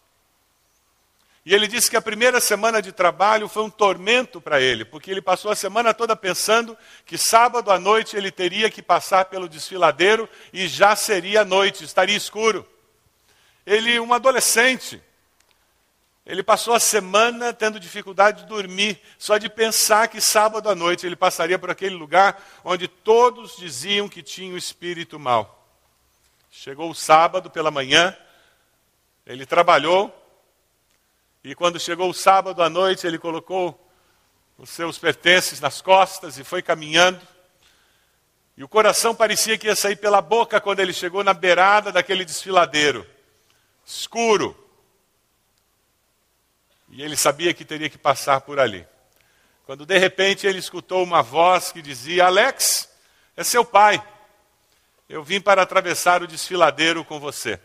E 1.46 1.54
ele 1.54 1.68
disse 1.68 1.90
que 1.90 1.96
a 1.96 2.02
primeira 2.02 2.40
semana 2.40 2.80
de 2.80 2.90
trabalho 2.90 3.48
foi 3.48 3.62
um 3.64 3.70
tormento 3.70 4.40
para 4.40 4.60
ele, 4.60 4.82
porque 4.84 5.10
ele 5.10 5.20
passou 5.20 5.50
a 5.50 5.56
semana 5.56 5.92
toda 5.92 6.16
pensando 6.16 6.76
que 7.04 7.18
sábado 7.18 7.70
à 7.70 7.78
noite 7.78 8.16
ele 8.16 8.30
teria 8.30 8.70
que 8.70 8.80
passar 8.80 9.26
pelo 9.26 9.46
desfiladeiro 9.46 10.28
e 10.52 10.66
já 10.66 10.96
seria 10.96 11.44
noite, 11.44 11.84
estaria 11.84 12.16
escuro. 12.16 12.66
Ele, 13.66 14.00
um 14.00 14.14
adolescente, 14.14 15.02
ele 16.26 16.42
passou 16.42 16.72
a 16.72 16.80
semana 16.80 17.52
tendo 17.52 17.78
dificuldade 17.78 18.42
de 18.42 18.48
dormir, 18.48 18.98
só 19.18 19.36
de 19.36 19.48
pensar 19.48 20.08
que 20.08 20.22
sábado 20.22 20.70
à 20.70 20.74
noite 20.74 21.04
ele 21.04 21.16
passaria 21.16 21.58
por 21.58 21.70
aquele 21.70 21.94
lugar 21.94 22.42
onde 22.64 22.88
todos 22.88 23.56
diziam 23.56 24.08
que 24.08 24.22
tinha 24.22 24.54
o 24.54 24.58
espírito 24.58 25.18
mal. 25.18 25.68
Chegou 26.50 26.90
o 26.90 26.94
sábado 26.94 27.50
pela 27.50 27.70
manhã, 27.70 28.16
ele 29.26 29.44
trabalhou, 29.44 30.12
e 31.42 31.54
quando 31.54 31.78
chegou 31.78 32.08
o 32.08 32.14
sábado 32.14 32.62
à 32.62 32.70
noite, 32.70 33.06
ele 33.06 33.18
colocou 33.18 33.78
os 34.56 34.70
seus 34.70 34.98
pertences 34.98 35.60
nas 35.60 35.82
costas 35.82 36.38
e 36.38 36.44
foi 36.44 36.62
caminhando. 36.62 37.20
E 38.56 38.64
o 38.64 38.68
coração 38.68 39.14
parecia 39.14 39.58
que 39.58 39.66
ia 39.66 39.76
sair 39.76 39.96
pela 39.96 40.22
boca 40.22 40.58
quando 40.58 40.80
ele 40.80 40.92
chegou 40.94 41.22
na 41.22 41.34
beirada 41.34 41.92
daquele 41.92 42.24
desfiladeiro, 42.24 43.06
escuro 43.84 44.63
e 46.94 47.02
ele 47.02 47.16
sabia 47.16 47.52
que 47.52 47.64
teria 47.64 47.90
que 47.90 47.98
passar 47.98 48.42
por 48.42 48.60
ali. 48.60 48.86
Quando 49.66 49.84
de 49.84 49.98
repente 49.98 50.46
ele 50.46 50.60
escutou 50.60 51.02
uma 51.02 51.22
voz 51.22 51.72
que 51.72 51.82
dizia: 51.82 52.26
Alex, 52.26 52.88
é 53.36 53.42
seu 53.42 53.64
pai. 53.64 54.02
Eu 55.08 55.24
vim 55.24 55.40
para 55.40 55.60
atravessar 55.60 56.22
o 56.22 56.26
desfiladeiro 56.26 57.04
com 57.04 57.18
você. 57.18 57.58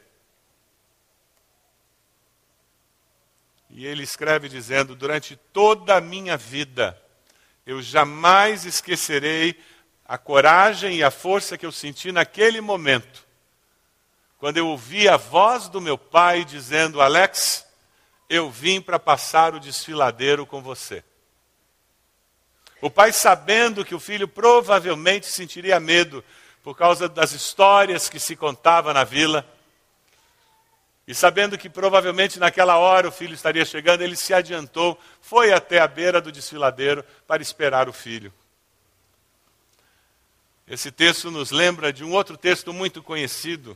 E 3.70 3.86
ele 3.86 4.02
escreve 4.02 4.50
dizendo: 4.50 4.96
Durante 4.96 5.36
toda 5.54 5.96
a 5.98 6.02
minha 6.02 6.36
vida, 6.36 7.00
eu 7.68 7.84
jamais 7.84 8.66
esquecerei 8.66 9.62
a 10.08 10.18
coragem 10.18 10.96
e 10.98 11.04
a 11.04 11.12
força 11.12 11.56
que 11.56 11.68
eu 11.68 11.72
senti 11.72 12.12
naquele 12.12 12.62
momento, 12.62 13.28
quando 14.40 14.58
eu 14.58 14.68
ouvi 14.68 15.08
a 15.08 15.18
voz 15.18 15.70
do 15.70 15.80
meu 15.80 16.00
pai 16.00 16.44
dizendo: 16.44 17.00
Alex, 17.00 17.69
eu 18.30 18.50
vim 18.50 18.80
para 18.80 19.00
passar 19.00 19.56
o 19.56 19.60
desfiladeiro 19.60 20.46
com 20.46 20.62
você. 20.62 21.04
O 22.80 22.90
pai, 22.90 23.12
sabendo 23.12 23.84
que 23.84 23.96
o 23.96 24.00
filho 24.00 24.28
provavelmente 24.28 25.26
sentiria 25.26 25.80
medo 25.80 26.24
por 26.64 26.78
causa 26.78 27.10
das 27.10 27.32
histórias 27.32 28.08
que 28.08 28.20
se 28.20 28.36
contava 28.36 28.94
na 28.94 29.04
vila, 29.04 29.46
e 31.08 31.16
sabendo 31.16 31.58
que 31.58 31.68
provavelmente 31.68 32.38
naquela 32.38 32.78
hora 32.78 33.08
o 33.08 33.12
filho 33.12 33.34
estaria 33.34 33.66
chegando, 33.66 34.04
ele 34.04 34.16
se 34.16 34.32
adiantou, 34.32 34.98
foi 35.20 35.52
até 35.52 35.80
a 35.80 35.88
beira 35.88 36.22
do 36.22 36.32
desfiladeiro 36.32 37.04
para 37.26 37.42
esperar 37.42 37.90
o 37.90 37.94
filho. 37.94 38.32
Esse 40.68 40.92
texto 40.92 41.32
nos 41.32 41.50
lembra 41.50 41.92
de 41.92 42.04
um 42.04 42.12
outro 42.12 42.38
texto 42.38 42.72
muito 42.72 43.02
conhecido. 43.02 43.76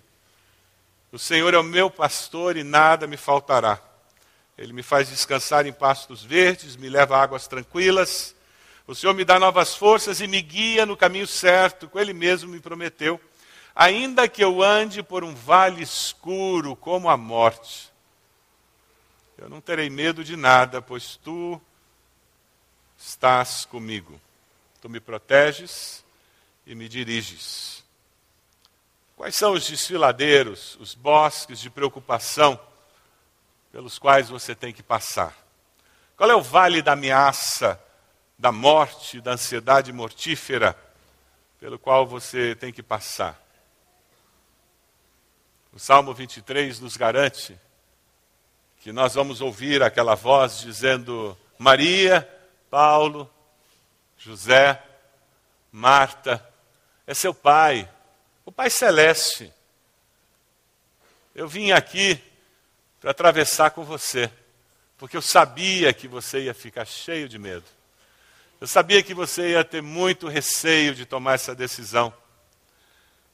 O 1.12 1.18
Senhor 1.18 1.56
é 1.56 1.58
o 1.58 1.64
meu 1.64 1.90
pastor 1.90 2.56
e 2.56 2.64
nada 2.64 3.08
me 3.08 3.18
faltará. 3.18 3.82
Ele 4.58 4.74
me 4.74 4.84
faz 4.84 5.10
descansar 5.10 5.66
em 5.66 5.74
pastos 5.74 6.24
verdes, 6.24 6.76
me 6.76 6.90
leva 6.90 7.18
a 7.18 7.22
águas 7.22 7.48
tranquilas. 7.48 8.36
O 8.86 8.94
Senhor 8.94 9.14
me 9.14 9.26
dá 9.26 9.40
novas 9.40 9.76
forças 9.76 10.22
e 10.22 10.28
me 10.28 10.42
guia 10.42 10.86
no 10.86 10.96
caminho 10.96 11.26
certo, 11.26 11.88
que 11.88 11.98
Ele 11.98 12.14
mesmo 12.14 12.52
me 12.52 12.60
prometeu. 12.60 13.20
Ainda 13.76 14.28
que 14.28 14.44
eu 14.44 14.62
ande 14.62 15.02
por 15.02 15.24
um 15.24 15.34
vale 15.34 15.82
escuro 15.82 16.76
como 16.76 17.10
a 17.10 17.18
morte, 17.18 17.92
eu 19.38 19.50
não 19.50 19.60
terei 19.60 19.90
medo 19.90 20.24
de 20.24 20.38
nada, 20.38 20.82
pois 20.82 21.16
tu 21.18 21.60
estás 22.98 23.66
comigo. 23.66 24.22
Tu 24.80 24.88
me 24.88 25.00
proteges 25.00 26.06
e 26.68 26.76
me 26.76 26.88
diriges. 26.88 27.84
Quais 29.16 29.36
são 29.36 29.54
os 29.54 29.68
desfiladeiros, 29.68 30.78
os 30.80 30.94
bosques 30.94 31.60
de 31.60 31.70
preocupação 31.70 32.60
pelos 33.74 33.98
quais 33.98 34.30
você 34.30 34.54
tem 34.54 34.72
que 34.72 34.84
passar? 34.84 35.36
Qual 36.16 36.30
é 36.30 36.36
o 36.36 36.44
vale 36.44 36.80
da 36.80 36.92
ameaça, 36.92 37.82
da 38.38 38.52
morte, 38.52 39.20
da 39.20 39.32
ansiedade 39.32 39.92
mortífera 39.92 40.78
pelo 41.60 41.80
qual 41.80 42.06
você 42.06 42.54
tem 42.56 42.72
que 42.72 42.84
passar? 42.84 43.42
O 45.74 45.80
Salmo 45.80 46.14
23 46.14 46.80
nos 46.82 46.96
garante 46.96 47.60
que 48.78 48.92
nós 48.92 49.16
vamos 49.16 49.42
ouvir 49.42 49.82
aquela 49.82 50.14
voz 50.14 50.60
dizendo: 50.60 51.36
Maria, 51.58 52.30
Paulo, 52.70 53.28
José, 54.20 54.84
Marta, 55.72 56.48
é 57.08 57.14
seu 57.16 57.34
pai, 57.34 57.90
o 58.46 58.52
Pai 58.52 58.70
Celeste. 58.70 59.52
Eu 61.34 61.48
vim 61.48 61.72
aqui 61.72 62.22
para 63.04 63.12
atravessar 63.12 63.72
com 63.72 63.84
você, 63.84 64.32
porque 64.98 65.18
eu 65.18 65.22
sabia 65.22 65.92
que 65.92 66.08
você 66.08 66.44
ia 66.44 66.54
ficar 66.54 66.86
cheio 66.86 67.28
de 67.28 67.38
medo. 67.38 67.66
Eu 68.62 68.66
sabia 68.66 69.04
que 69.04 69.14
você 69.14 69.50
ia 69.50 69.64
ter 69.66 69.82
muito 69.82 70.30
receio 70.30 70.96
de 70.96 71.06
tomar 71.06 71.34
essa 71.34 71.54
decisão. 71.54 72.14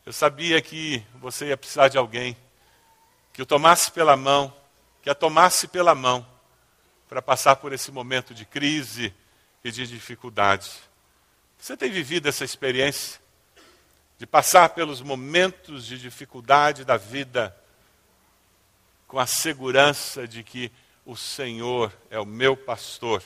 Eu 0.07 0.11
sabia 0.11 0.59
que 0.59 1.05
você 1.21 1.49
ia 1.49 1.55
precisar 1.55 1.87
de 1.87 1.99
alguém 1.99 2.35
que 3.31 3.43
o 3.43 3.45
tomasse 3.45 3.91
pela 3.91 4.17
mão, 4.17 4.51
que 5.03 5.09
a 5.11 5.13
tomasse 5.13 5.67
pela 5.67 5.93
mão, 5.93 6.25
para 7.07 7.21
passar 7.21 7.57
por 7.57 7.71
esse 7.71 7.91
momento 7.91 8.33
de 8.33 8.45
crise 8.45 9.13
e 9.63 9.69
de 9.69 9.85
dificuldade. 9.85 10.71
Você 11.59 11.77
tem 11.77 11.91
vivido 11.91 12.27
essa 12.27 12.43
experiência 12.43 13.21
de 14.17 14.25
passar 14.25 14.69
pelos 14.69 14.99
momentos 14.99 15.85
de 15.85 15.99
dificuldade 15.99 16.83
da 16.83 16.97
vida 16.97 17.55
com 19.09 19.17
a 19.17 19.25
segurança 19.25 20.27
de 20.27 20.43
que 20.43 20.71
o 21.03 21.17
Senhor 21.17 21.91
é 22.11 22.19
o 22.19 22.27
meu 22.27 22.55
pastor 22.55 23.23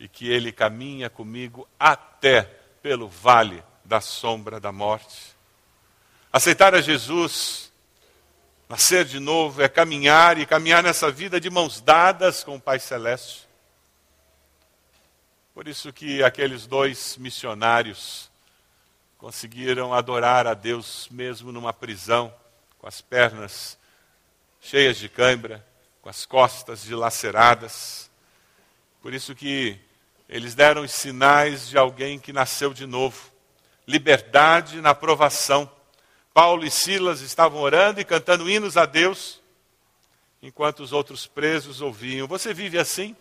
e 0.00 0.08
que 0.08 0.28
ele 0.28 0.50
caminha 0.50 1.08
comigo 1.08 1.66
até 1.78 2.42
pelo 2.82 3.08
vale 3.08 3.62
da 3.84 4.00
sombra 4.00 4.58
da 4.58 4.72
morte. 4.72 5.36
Aceitar 6.32 6.74
a 6.74 6.80
Jesus, 6.80 7.72
nascer 8.68 9.04
de 9.04 9.20
novo, 9.20 9.62
é 9.62 9.68
caminhar 9.68 10.38
e 10.38 10.44
caminhar 10.44 10.82
nessa 10.82 11.08
vida 11.08 11.40
de 11.40 11.48
mãos 11.48 11.80
dadas 11.80 12.42
com 12.42 12.56
o 12.56 12.60
Pai 12.60 12.80
Celeste. 12.80 13.46
Por 15.54 15.68
isso 15.68 15.92
que 15.92 16.20
aqueles 16.24 16.66
dois 16.66 17.16
missionários 17.16 18.28
conseguiram 19.18 19.94
adorar 19.94 20.48
a 20.48 20.52
Deus 20.52 21.06
mesmo 21.12 21.52
numa 21.52 21.72
prisão, 21.72 22.34
com 22.76 22.88
as 22.88 23.00
pernas 23.00 23.78
cheias 24.64 24.96
de 24.96 25.10
cãibra, 25.10 25.64
com 26.00 26.08
as 26.08 26.24
costas 26.24 26.84
dilaceradas. 26.84 28.10
Por 29.02 29.12
isso 29.12 29.34
que 29.34 29.78
eles 30.26 30.54
deram 30.54 30.82
os 30.82 30.92
sinais 30.92 31.68
de 31.68 31.76
alguém 31.76 32.18
que 32.18 32.32
nasceu 32.32 32.72
de 32.72 32.86
novo. 32.86 33.30
Liberdade 33.86 34.80
na 34.80 34.94
provação 34.94 35.70
Paulo 36.32 36.64
e 36.64 36.70
Silas 36.70 37.20
estavam 37.20 37.60
orando 37.60 38.00
e 38.00 38.04
cantando 38.04 38.48
hinos 38.48 38.78
a 38.78 38.86
Deus, 38.86 39.38
enquanto 40.42 40.80
os 40.80 40.92
outros 40.92 41.26
presos 41.26 41.82
ouviam. 41.82 42.26
Você 42.26 42.54
vive 42.54 42.78
assim? 42.78 43.14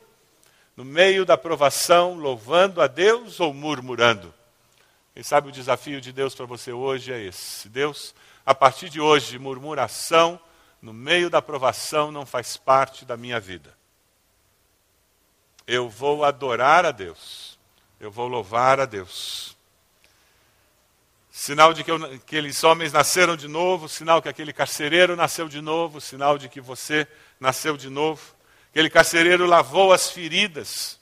No 0.77 0.85
meio 0.85 1.25
da 1.25 1.37
provação, 1.37 2.15
louvando 2.15 2.81
a 2.81 2.87
Deus 2.87 3.41
ou 3.41 3.53
murmurando? 3.53 4.33
Quem 5.13 5.21
sabe 5.21 5.49
o 5.49 5.51
desafio 5.51 5.99
de 5.99 6.13
Deus 6.13 6.33
para 6.33 6.45
você 6.45 6.71
hoje 6.71 7.11
é 7.11 7.21
esse. 7.21 7.67
Deus, 7.67 8.15
a 8.45 8.55
partir 8.55 8.89
de 8.89 9.01
hoje, 9.01 9.37
murmuração 9.37 10.39
no 10.83 10.91
meio 10.91 11.29
da 11.29 11.41
provação 11.41 12.11
não 12.11 12.25
faz 12.25 12.57
parte 12.57 13.05
da 13.05 13.15
minha 13.15 13.39
vida. 13.39 13.73
Eu 15.65 15.87
vou 15.87 16.25
adorar 16.25 16.85
a 16.85 16.91
Deus. 16.91 17.57
Eu 18.01 18.11
vou 18.11 18.27
louvar 18.27 18.81
a 18.81 18.85
Deus. 18.85 19.55
Sinal 21.31 21.73
de 21.73 21.85
que, 21.85 21.89
eu, 21.89 21.95
aqueles 22.03 22.61
homens 22.65 22.91
nasceram 22.91 23.37
de 23.37 23.47
novo, 23.47 23.87
sinal 23.87 24.21
que 24.21 24.27
aquele 24.27 24.51
carcereiro 24.51 25.15
nasceu 25.15 25.47
de 25.47 25.61
novo, 25.61 26.01
sinal 26.01 26.37
de 26.37 26.49
que 26.49 26.59
você 26.59 27.07
nasceu 27.39 27.77
de 27.77 27.89
novo. 27.89 28.35
Aquele 28.69 28.89
carcereiro 28.89 29.45
lavou 29.45 29.93
as 29.93 30.11
feridas 30.11 30.99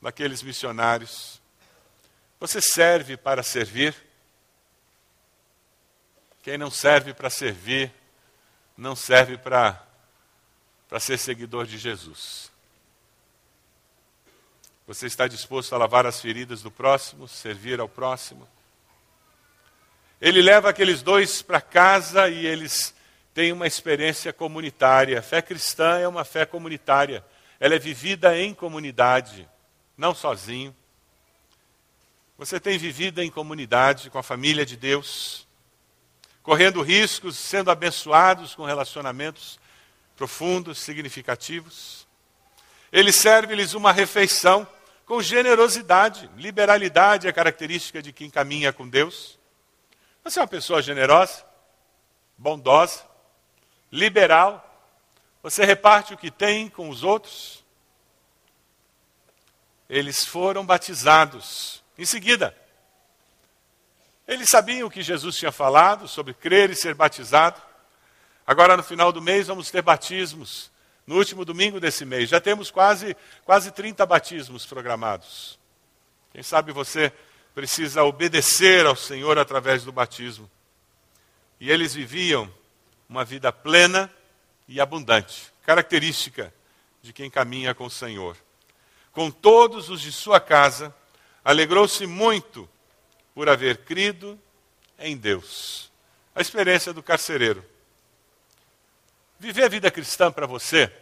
daqueles 0.00 0.42
missionários. 0.42 1.42
Você 2.40 2.62
serve 2.62 3.18
para 3.18 3.42
servir? 3.42 3.94
Quem 6.42 6.56
não 6.56 6.70
serve 6.70 7.12
para 7.12 7.28
servir, 7.28 7.92
não 8.80 8.96
serve 8.96 9.36
para, 9.36 9.78
ser 10.98 11.18
seguidor 11.18 11.66
de 11.66 11.76
Jesus. 11.76 12.50
Você 14.86 15.06
está 15.06 15.28
disposto 15.28 15.74
a 15.74 15.78
lavar 15.78 16.06
as 16.06 16.18
feridas 16.18 16.62
do 16.62 16.70
próximo, 16.70 17.28
servir 17.28 17.78
ao 17.78 17.88
próximo? 17.88 18.48
Ele 20.18 20.40
leva 20.40 20.70
aqueles 20.70 21.02
dois 21.02 21.42
para 21.42 21.60
casa 21.60 22.30
e 22.30 22.46
eles 22.46 22.94
têm 23.34 23.52
uma 23.52 23.66
experiência 23.66 24.32
comunitária. 24.32 25.18
A 25.18 25.22
fé 25.22 25.42
cristã 25.42 25.98
é 25.98 26.08
uma 26.08 26.24
fé 26.24 26.46
comunitária. 26.46 27.22
Ela 27.60 27.74
é 27.74 27.78
vivida 27.78 28.36
em 28.38 28.54
comunidade, 28.54 29.46
não 29.94 30.14
sozinho. 30.14 30.74
Você 32.38 32.58
tem 32.58 32.78
vivido 32.78 33.20
em 33.20 33.30
comunidade 33.30 34.08
com 34.08 34.16
a 34.16 34.22
família 34.22 34.64
de 34.64 34.74
Deus, 34.74 35.46
correndo 36.42 36.82
riscos, 36.82 37.36
sendo 37.36 37.70
abençoados 37.70 38.54
com 38.54 38.64
relacionamentos 38.64 39.58
profundos, 40.16 40.78
significativos. 40.78 42.06
Ele 42.92 43.12
serve-lhes 43.12 43.74
uma 43.74 43.92
refeição 43.92 44.66
com 45.06 45.22
generosidade. 45.22 46.30
Liberalidade 46.36 47.26
é 47.26 47.32
característica 47.32 48.02
de 48.02 48.12
quem 48.12 48.28
caminha 48.28 48.72
com 48.72 48.88
Deus. 48.88 49.38
Você 50.22 50.38
é 50.38 50.42
uma 50.42 50.48
pessoa 50.48 50.82
generosa, 50.82 51.44
bondosa, 52.36 53.02
liberal. 53.90 54.66
Você 55.42 55.64
reparte 55.64 56.12
o 56.12 56.18
que 56.18 56.30
tem 56.30 56.68
com 56.68 56.88
os 56.88 57.02
outros. 57.02 57.64
Eles 59.88 60.24
foram 60.24 60.64
batizados. 60.64 61.82
Em 61.96 62.04
seguida, 62.04 62.56
eles 64.30 64.48
sabiam 64.48 64.86
o 64.86 64.90
que 64.90 65.02
Jesus 65.02 65.36
tinha 65.36 65.50
falado 65.50 66.06
sobre 66.06 66.32
crer 66.32 66.70
e 66.70 66.76
ser 66.76 66.94
batizado. 66.94 67.60
Agora, 68.46 68.76
no 68.76 68.82
final 68.82 69.10
do 69.10 69.20
mês, 69.20 69.48
vamos 69.48 69.72
ter 69.72 69.82
batismos. 69.82 70.70
No 71.04 71.16
último 71.16 71.44
domingo 71.44 71.80
desse 71.80 72.04
mês. 72.04 72.30
Já 72.30 72.40
temos 72.40 72.70
quase, 72.70 73.16
quase 73.44 73.72
30 73.72 74.06
batismos 74.06 74.64
programados. 74.64 75.58
Quem 76.32 76.44
sabe 76.44 76.70
você 76.70 77.12
precisa 77.56 78.04
obedecer 78.04 78.86
ao 78.86 78.94
Senhor 78.94 79.36
através 79.36 79.82
do 79.82 79.90
batismo. 79.90 80.48
E 81.58 81.68
eles 81.68 81.92
viviam 81.92 82.48
uma 83.08 83.24
vida 83.24 83.52
plena 83.52 84.08
e 84.68 84.80
abundante, 84.80 85.52
característica 85.66 86.54
de 87.02 87.12
quem 87.12 87.28
caminha 87.28 87.74
com 87.74 87.86
o 87.86 87.90
Senhor. 87.90 88.36
Com 89.10 89.28
todos 89.28 89.90
os 89.90 90.00
de 90.00 90.12
sua 90.12 90.38
casa, 90.38 90.94
alegrou-se 91.44 92.06
muito 92.06 92.68
por 93.34 93.48
haver 93.48 93.78
crido 93.78 94.38
em 94.98 95.16
Deus. 95.16 95.90
A 96.34 96.40
experiência 96.40 96.92
do 96.92 97.02
carcereiro. 97.02 97.64
Viver 99.38 99.64
a 99.64 99.68
vida 99.68 99.90
cristã 99.90 100.30
para 100.30 100.46
você 100.46 100.92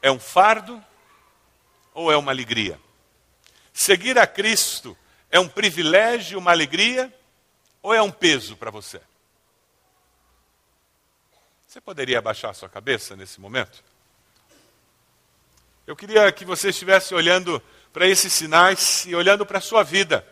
é 0.00 0.10
um 0.10 0.18
fardo 0.18 0.82
ou 1.92 2.10
é 2.10 2.16
uma 2.16 2.32
alegria? 2.32 2.80
Seguir 3.72 4.18
a 4.18 4.26
Cristo 4.26 4.96
é 5.30 5.38
um 5.38 5.48
privilégio, 5.48 6.38
uma 6.38 6.50
alegria 6.50 7.12
ou 7.82 7.92
é 7.92 8.00
um 8.00 8.10
peso 8.10 8.56
para 8.56 8.70
você? 8.70 9.00
Você 11.66 11.80
poderia 11.80 12.18
abaixar 12.18 12.54
sua 12.54 12.70
cabeça 12.70 13.14
nesse 13.14 13.38
momento? 13.38 13.84
Eu 15.86 15.94
queria 15.94 16.32
que 16.32 16.44
você 16.44 16.70
estivesse 16.70 17.14
olhando 17.14 17.62
para 17.92 18.08
esses 18.08 18.32
sinais 18.32 19.04
e 19.06 19.14
olhando 19.14 19.44
para 19.44 19.58
a 19.58 19.60
sua 19.60 19.82
vida. 19.82 20.26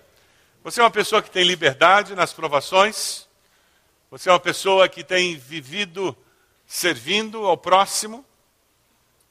Você 0.65 0.81
é 0.81 0.83
uma 0.83 0.91
pessoa 0.91 1.23
que 1.23 1.31
tem 1.31 1.45
liberdade 1.45 2.15
nas 2.15 2.33
provações? 2.33 3.29
Você 4.11 4.31
é 4.31 4.33
uma 4.33 4.41
pessoa 4.41 4.89
que 4.89 5.05
tem 5.05 5.37
vivido 5.37 6.17
servindo 6.67 7.45
ao 7.45 7.55
próximo? 7.55 8.25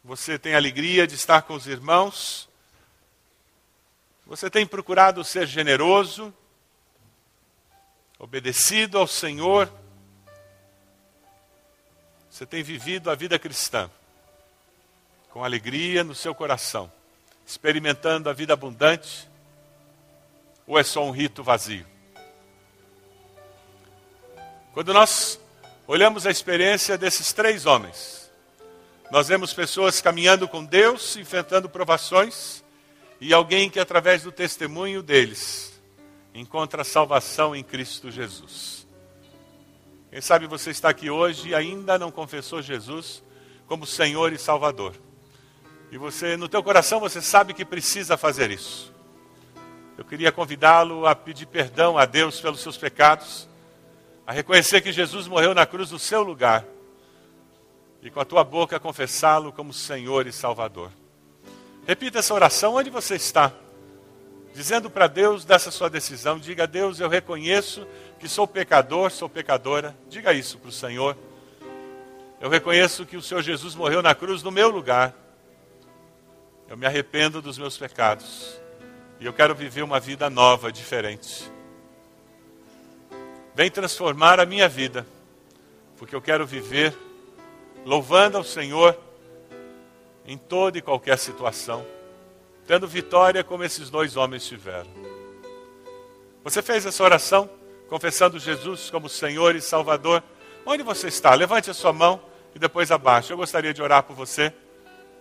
Você 0.04 0.38
tem 0.38 0.54
alegria 0.54 1.08
de 1.08 1.16
estar 1.16 1.42
com 1.42 1.56
os 1.56 1.66
irmãos? 1.66 2.48
Você 4.28 4.48
tem 4.48 4.64
procurado 4.64 5.24
ser 5.24 5.48
generoso, 5.48 6.32
obedecido 8.20 9.00
ao 9.00 9.08
Senhor? 9.08 9.74
Você 12.30 12.46
tem 12.46 12.62
vivido 12.62 13.10
a 13.10 13.16
vida 13.16 13.40
cristã 13.40 13.90
com 15.32 15.44
alegria 15.44 16.04
no 16.04 16.14
seu 16.14 16.36
coração, 16.36 16.92
experimentando 17.44 18.30
a 18.30 18.34
vida 18.34 18.54
abundante? 18.54 19.33
Ou 20.66 20.80
é 20.80 20.84
só 20.84 21.04
um 21.04 21.12
rito 21.12 21.44
vazio? 21.44 21.86
Quando 24.74 24.94
nós 24.94 25.40
olhamos 25.86 26.26
a 26.26 26.32
experiência 26.32 26.98
desses 26.98 27.34
três 27.34 27.66
homens, 27.66 28.32
nós 29.12 29.28
vemos 29.28 29.54
pessoas 29.54 30.02
caminhando 30.02 30.48
com 30.48 30.64
Deus, 30.64 31.16
enfrentando 31.18 31.70
provações, 31.70 32.64
e 33.22 33.34
alguém 33.34 33.70
que, 33.70 33.80
através 33.80 34.24
do 34.24 34.32
testemunho 34.32 35.04
deles, 35.04 35.80
encontra 36.34 36.84
salvação 36.84 37.56
em 37.56 37.64
Cristo 37.64 38.10
Jesus. 38.10 38.88
Quem 40.10 40.22
sabe 40.22 40.46
você 40.46 40.70
está 40.70 40.90
aqui 40.90 41.10
hoje 41.10 41.50
e 41.50 41.56
ainda 41.56 41.98
não 41.98 42.12
confessou 42.12 42.62
Jesus 42.62 43.24
como 43.68 43.86
Senhor 43.86 44.32
e 44.32 44.38
Salvador. 44.38 44.96
E 45.92 45.98
você, 45.98 46.38
no 46.38 46.48
teu 46.48 46.62
coração, 46.62 47.00
você 47.00 47.22
sabe 47.22 47.54
que 47.54 47.66
precisa 47.66 48.16
fazer 48.18 48.52
isso. 48.52 48.93
Eu 49.96 50.04
queria 50.04 50.32
convidá-lo 50.32 51.06
a 51.06 51.16
pedir 51.16 51.46
perdão 51.46 51.98
a 51.98 52.06
Deus 52.06 52.42
pelos 52.42 52.62
seus 52.62 52.78
pecados, 52.78 53.48
a 54.26 54.32
reconhecer 54.32 54.82
que 54.82 54.92
Jesus 54.92 55.28
morreu 55.28 55.54
na 55.54 55.66
cruz 55.66 55.92
no 55.92 56.00
seu 56.00 56.24
lugar 56.24 56.66
e 58.02 58.10
com 58.10 58.20
a 58.20 58.26
tua 58.26 58.44
boca 58.44 58.80
confessá-lo 58.80 59.54
como 59.54 59.72
Senhor 59.72 60.26
e 60.26 60.32
Salvador. 60.32 60.92
Repita 61.86 62.20
essa 62.20 62.34
oração 62.34 62.76
onde 62.76 62.90
você 62.90 63.16
está, 63.16 63.54
dizendo 64.54 64.90
para 64.90 65.06
Deus 65.06 65.46
dessa 65.46 65.70
sua 65.70 65.90
decisão: 65.90 66.40
diga 66.40 66.64
a 66.64 66.68
Deus, 66.68 67.00
eu 67.00 67.08
reconheço 67.08 67.86
que 68.20 68.28
sou 68.28 68.48
pecador, 68.48 69.12
sou 69.12 69.30
pecadora, 69.30 69.96
diga 70.10 70.34
isso 70.34 70.58
para 70.58 70.70
o 70.70 70.72
Senhor. 70.72 71.16
Eu 72.42 72.50
reconheço 72.50 73.06
que 73.06 73.16
o 73.16 73.22
Senhor 73.22 73.42
Jesus 73.42 73.76
morreu 73.76 74.02
na 74.02 74.16
cruz 74.16 74.42
no 74.42 74.52
meu 74.52 74.70
lugar. 74.70 75.14
Eu 76.68 76.76
me 76.76 76.86
arrependo 76.86 77.42
dos 77.42 77.58
meus 77.58 77.78
pecados. 77.78 78.63
E 79.24 79.26
eu 79.26 79.32
quero 79.32 79.56
viver 79.56 79.84
uma 79.84 80.02
vida 80.02 80.30
nova, 80.30 80.70
diferente. 80.70 81.50
Vem 83.56 83.72
transformar 83.72 84.38
a 84.38 84.46
minha 84.46 84.68
vida, 84.68 85.08
porque 85.98 86.14
eu 86.14 86.22
quero 86.22 86.46
viver 86.46 86.94
louvando 87.86 88.38
ao 88.38 88.44
Senhor 88.44 89.00
em 90.26 90.38
toda 90.38 90.78
e 90.78 90.82
qualquer 90.82 91.18
situação, 91.18 91.86
tendo 92.68 92.86
vitória 92.86 93.46
como 93.46 93.64
esses 93.64 93.90
dois 93.90 94.18
homens 94.18 94.46
tiveram. 94.46 94.92
Você 96.44 96.62
fez 96.62 96.86
essa 96.86 97.02
oração? 97.02 97.50
confessando 97.88 98.38
Jesus 98.38 98.90
como 98.90 99.08
Senhor 99.08 99.56
e 99.56 99.62
Salvador, 99.62 100.22
onde 100.66 100.84
você 100.84 101.08
está? 101.08 101.34
Levante 101.34 101.70
a 101.70 101.74
sua 101.74 101.94
mão 101.94 102.20
e 102.54 102.60
depois 102.60 102.92
abaixe. 102.92 103.32
Eu 103.32 103.38
gostaria 103.38 103.74
de 103.74 103.82
orar 103.82 104.04
por 104.04 104.18
você. 104.18 104.54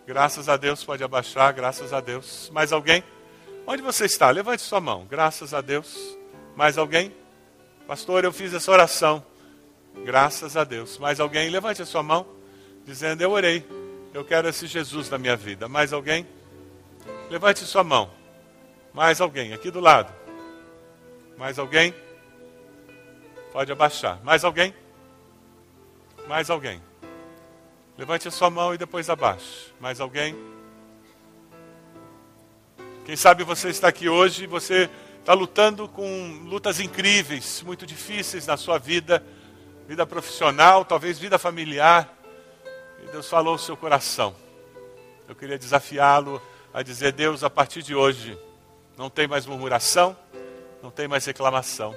Graças 0.05 0.49
a 0.49 0.57
Deus, 0.57 0.83
pode 0.83 1.05
abaixar, 1.05 1.53
graças 1.53 1.93
a 1.93 2.01
Deus. 2.01 2.51
Mais 2.53 2.73
alguém? 2.73 3.05
Onde 3.67 3.83
você 3.83 4.07
está? 4.07 4.31
Levante 4.31 4.63
sua 4.63 4.81
mão. 4.81 5.07
Graças 5.07 5.55
a 5.55 5.61
Deus. 5.61 6.19
Mais 6.57 6.77
alguém? 6.77 7.15
Pastor, 7.87 8.25
eu 8.25 8.33
fiz 8.33 8.53
essa 8.53 8.71
oração. 8.71 9.25
Graças 10.05 10.57
a 10.57 10.65
Deus. 10.65 10.99
Mais 10.99 11.21
alguém? 11.21 11.49
Levante 11.51 11.83
a 11.83 11.87
sua 11.87 12.03
mão, 12.03 12.27
dizendo: 12.85 13.23
Eu 13.23 13.31
orei. 13.31 13.65
Eu 14.13 14.25
quero 14.25 14.49
esse 14.49 14.67
Jesus 14.67 15.09
na 15.09 15.17
minha 15.17 15.37
vida. 15.37 15.69
Mais 15.69 15.93
alguém? 15.93 16.27
Levante 17.31 17.61
sua 17.61 17.83
mão. 17.83 18.11
Mais 18.93 19.21
alguém? 19.21 19.53
Aqui 19.53 19.71
do 19.71 19.81
lado. 19.81 20.13
Mais 21.39 21.59
alguém? 21.59 21.95
Pode 23.53 23.73
abaixar. 23.73 24.23
Mais 24.23 24.45
alguém? 24.45 24.75
Mais 26.29 26.51
alguém? 26.51 26.83
Levante 27.97 28.29
a 28.29 28.31
sua 28.31 28.51
mão 28.51 28.75
e 28.75 28.79
depois 28.79 29.09
abaixe. 29.09 29.73
Mais 29.81 30.01
alguém? 30.01 30.37
Quem 33.05 33.17
sabe 33.17 33.45
você 33.45 33.69
está 33.69 33.89
aqui 33.89 34.09
hoje 34.09 34.45
e 34.45 34.47
você 34.47 34.89
está 35.19 35.35
lutando 35.35 35.89
com 35.89 36.43
lutas 36.45 36.81
incríveis, 36.81 37.63
muito 37.63 37.85
difíceis 37.87 38.47
na 38.47 38.57
sua 38.57 38.79
vida, 38.79 39.25
vida 39.89 40.07
profissional, 40.07 40.85
talvez 40.85 41.19
vida 41.19 41.39
familiar. 41.39 42.17
E 43.05 43.11
Deus 43.11 43.29
falou 43.29 43.57
o 43.57 43.59
seu 43.59 43.77
coração. 43.77 44.35
Eu 45.29 45.35
queria 45.35 45.59
desafiá-lo 45.59 46.41
a 46.73 46.83
dizer: 46.83 47.13
Deus, 47.13 47.43
a 47.43 47.51
partir 47.51 47.83
de 47.83 47.95
hoje, 47.95 48.39
não 48.97 49.11
tem 49.11 49.27
mais 49.27 49.47
murmuração, 49.47 50.17
não 50.83 50.91
tem 50.91 51.09
mais 51.09 51.25
reclamação 51.25 51.95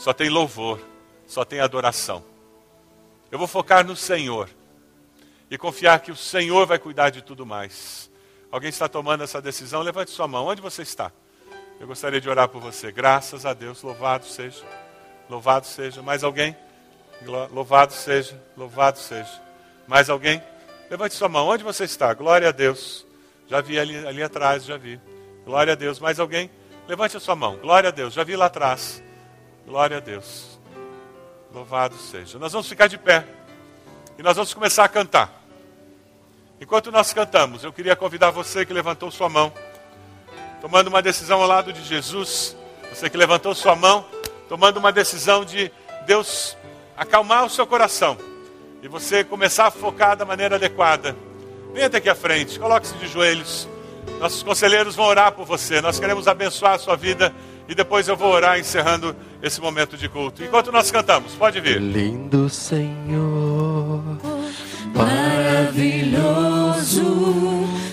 só 0.00 0.14
tem 0.14 0.30
louvor, 0.30 0.80
só 1.26 1.44
tem 1.44 1.60
adoração. 1.60 2.24
Eu 3.30 3.38
vou 3.38 3.46
focar 3.46 3.84
no 3.84 3.94
Senhor 3.94 4.48
e 5.50 5.58
confiar 5.58 6.00
que 6.00 6.10
o 6.10 6.16
Senhor 6.16 6.66
vai 6.66 6.78
cuidar 6.78 7.10
de 7.10 7.20
tudo 7.20 7.44
mais. 7.44 8.09
Alguém 8.50 8.70
está 8.70 8.88
tomando 8.88 9.22
essa 9.22 9.40
decisão? 9.40 9.80
Levante 9.80 10.10
sua 10.10 10.26
mão. 10.26 10.46
Onde 10.46 10.60
você 10.60 10.82
está? 10.82 11.12
Eu 11.78 11.86
gostaria 11.86 12.20
de 12.20 12.28
orar 12.28 12.48
por 12.48 12.60
você. 12.60 12.90
Graças 12.90 13.46
a 13.46 13.54
Deus. 13.54 13.82
Louvado 13.82 14.26
seja. 14.26 14.64
Louvado 15.28 15.66
seja. 15.66 16.02
Mais 16.02 16.24
alguém? 16.24 16.56
Louvado 17.52 17.92
seja. 17.92 18.42
Louvado 18.56 18.98
seja. 18.98 19.30
Mais 19.86 20.10
alguém? 20.10 20.42
Levante 20.90 21.14
sua 21.14 21.28
mão. 21.28 21.46
Onde 21.48 21.62
você 21.62 21.84
está? 21.84 22.12
Glória 22.12 22.48
a 22.48 22.52
Deus. 22.52 23.06
Já 23.46 23.60
vi 23.60 23.78
ali, 23.78 24.06
ali 24.06 24.22
atrás, 24.22 24.64
já 24.64 24.76
vi. 24.76 25.00
Glória 25.44 25.74
a 25.74 25.76
Deus. 25.76 26.00
Mais 26.00 26.18
alguém? 26.18 26.50
Levante 26.88 27.16
a 27.16 27.20
sua 27.20 27.36
mão. 27.36 27.56
Glória 27.56 27.88
a 27.88 27.92
Deus. 27.92 28.14
Já 28.14 28.24
vi 28.24 28.34
lá 28.34 28.46
atrás. 28.46 29.00
Glória 29.64 29.98
a 29.98 30.00
Deus. 30.00 30.58
Louvado 31.54 31.96
seja. 31.96 32.36
Nós 32.38 32.52
vamos 32.52 32.68
ficar 32.68 32.88
de 32.88 32.98
pé. 32.98 33.24
E 34.18 34.22
nós 34.22 34.34
vamos 34.34 34.52
começar 34.52 34.84
a 34.84 34.88
cantar. 34.88 35.39
Enquanto 36.60 36.92
nós 36.92 37.12
cantamos, 37.12 37.64
eu 37.64 37.72
queria 37.72 37.96
convidar 37.96 38.30
você 38.30 38.66
que 38.66 38.72
levantou 38.72 39.10
sua 39.10 39.28
mão, 39.28 39.52
tomando 40.60 40.88
uma 40.88 41.00
decisão 41.00 41.40
ao 41.40 41.48
lado 41.48 41.72
de 41.72 41.82
Jesus, 41.82 42.54
você 42.90 43.08
que 43.08 43.16
levantou 43.16 43.54
sua 43.54 43.74
mão, 43.74 44.04
tomando 44.48 44.76
uma 44.76 44.92
decisão 44.92 45.44
de 45.44 45.72
Deus 46.06 46.56
acalmar 46.96 47.46
o 47.46 47.50
seu 47.50 47.66
coração 47.66 48.18
e 48.82 48.88
você 48.88 49.24
começar 49.24 49.66
a 49.68 49.70
focar 49.70 50.16
da 50.16 50.24
maneira 50.26 50.56
adequada. 50.56 51.16
Venha 51.72 51.86
até 51.86 51.96
aqui 51.96 52.10
à 52.10 52.14
frente, 52.14 52.58
coloque-se 52.58 52.94
de 52.94 53.08
joelhos. 53.08 53.66
Nossos 54.18 54.42
conselheiros 54.42 54.96
vão 54.96 55.06
orar 55.06 55.32
por 55.32 55.46
você. 55.46 55.80
Nós 55.80 55.98
queremos 55.98 56.28
abençoar 56.28 56.74
a 56.74 56.78
sua 56.78 56.96
vida 56.96 57.32
e 57.68 57.74
depois 57.74 58.08
eu 58.08 58.16
vou 58.16 58.30
orar 58.32 58.58
encerrando 58.58 59.16
esse 59.42 59.60
momento 59.60 59.96
de 59.96 60.08
culto. 60.08 60.42
Enquanto 60.42 60.72
nós 60.72 60.90
cantamos, 60.90 61.32
pode 61.34 61.60
vir. 61.60 61.80
Lindo 61.80 62.50
Senhor, 62.50 64.02
maravilhoso, 64.94 66.49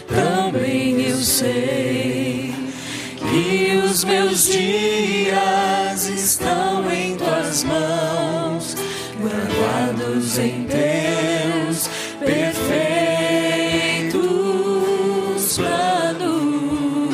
também 0.07 1.01
eu 1.01 1.17
sei 1.17 2.55
que 3.17 3.81
os 3.85 4.05
meus 4.05 4.45
dias 4.45 6.07
estão 6.07 6.89
em 6.89 7.17
tuas 7.17 7.65
mãos, 7.65 8.77
guardados 9.19 10.39
em 10.39 10.65
teus 10.67 11.89
perfeitos 12.19 12.77
planos. 15.57 17.09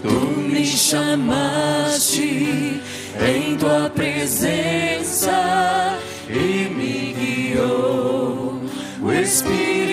Tu 0.00 0.08
me 0.08 0.64
chamaste 0.64 2.80
em 3.20 3.56
tua 3.56 3.90
presença 3.90 5.98
e 6.28 6.68
me 6.72 7.16
guiou. 7.18 8.60
O 9.02 9.12
Espírito 9.12 9.89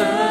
Santo 0.00 0.29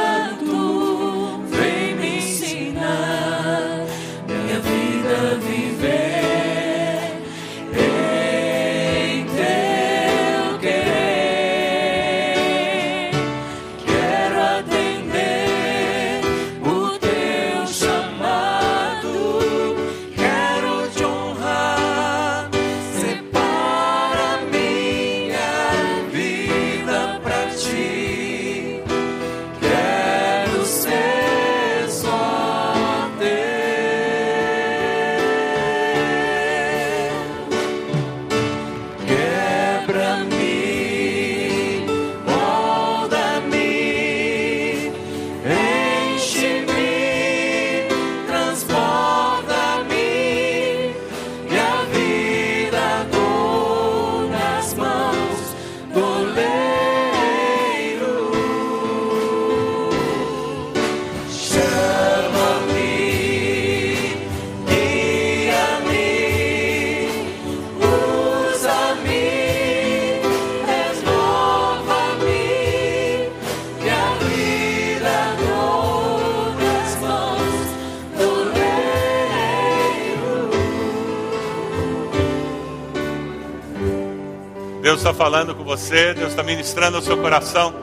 falando 85.20 85.54
com 85.54 85.66
você, 85.66 86.14
Deus 86.14 86.30
está 86.30 86.42
ministrando 86.42 86.96
ao 86.96 87.04
seu 87.04 87.18
coração. 87.18 87.74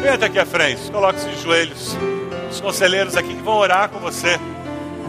Venha 0.00 0.14
até 0.14 0.26
aqui 0.26 0.40
à 0.40 0.44
frente, 0.44 0.90
coloque-se 0.90 1.28
de 1.28 1.40
joelhos. 1.40 1.96
Os 2.50 2.60
conselheiros 2.60 3.16
aqui 3.16 3.32
que 3.32 3.42
vão 3.42 3.58
orar 3.58 3.88
com 3.90 4.00
você. 4.00 4.40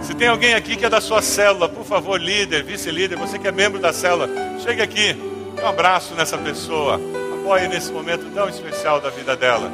Se 0.03 0.13
tem 0.13 0.27
alguém 0.27 0.53
aqui 0.53 0.75
que 0.75 0.85
é 0.85 0.89
da 0.91 1.01
sua 1.01 1.23
célula, 1.23 1.67
por 1.67 1.83
favor, 1.83 2.21
líder, 2.21 2.63
vice-líder, 2.63 3.17
você 3.17 3.39
que 3.39 3.47
é 3.47 3.51
membro 3.51 3.79
da 3.79 3.91
célula, 3.91 4.29
chegue 4.63 4.79
aqui, 4.79 5.13
dê 5.55 5.61
um 5.63 5.67
abraço 5.67 6.13
nessa 6.13 6.37
pessoa, 6.37 7.01
apoie 7.39 7.67
nesse 7.67 7.91
momento 7.91 8.31
tão 8.31 8.47
especial 8.47 9.01
da 9.01 9.09
vida 9.09 9.35
dela. 9.35 9.71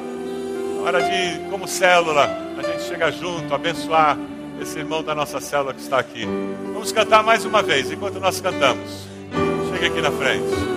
Na 0.77 0.83
hora 0.83 1.01
de, 1.01 1.49
como 1.49 1.67
célula, 1.67 2.23
a 2.57 2.63
gente 2.63 2.83
chega 2.83 3.11
junto, 3.11 3.53
abençoar 3.53 4.17
esse 4.61 4.79
irmão 4.79 5.03
da 5.03 5.13
nossa 5.13 5.41
célula 5.41 5.73
que 5.73 5.81
está 5.81 5.99
aqui. 5.99 6.25
Vamos 6.71 6.89
cantar 6.93 7.21
mais 7.21 7.43
uma 7.43 7.61
vez, 7.61 7.91
enquanto 7.91 8.17
nós 8.17 8.39
cantamos. 8.39 9.05
Chegue 9.73 9.87
aqui 9.87 10.01
na 10.01 10.11
frente. 10.11 10.76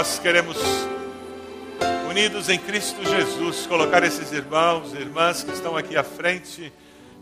Nós 0.00 0.18
queremos, 0.18 0.56
unidos 2.08 2.48
em 2.48 2.58
Cristo 2.58 3.04
Jesus, 3.04 3.66
colocar 3.66 4.02
esses 4.02 4.32
irmãos 4.32 4.94
e 4.94 4.96
irmãs 4.96 5.42
que 5.42 5.50
estão 5.50 5.76
aqui 5.76 5.94
à 5.94 6.02
frente, 6.02 6.72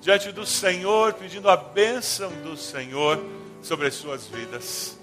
diante 0.00 0.30
do 0.30 0.46
Senhor, 0.46 1.12
pedindo 1.14 1.50
a 1.50 1.56
bênção 1.56 2.30
do 2.44 2.56
Senhor 2.56 3.20
sobre 3.62 3.88
as 3.88 3.94
suas 3.94 4.28
vidas. 4.28 4.96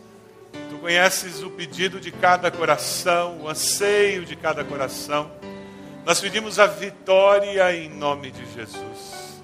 Tu 0.69 0.77
conheces 0.77 1.43
o 1.43 1.49
pedido 1.49 1.99
de 1.99 2.13
cada 2.13 2.49
coração, 2.49 3.41
o 3.41 3.49
anseio 3.49 4.23
de 4.23 4.37
cada 4.37 4.63
coração. 4.63 5.29
Nós 6.05 6.21
pedimos 6.21 6.59
a 6.59 6.67
vitória 6.67 7.75
em 7.75 7.89
nome 7.89 8.31
de 8.31 8.53
Jesus. 8.53 9.41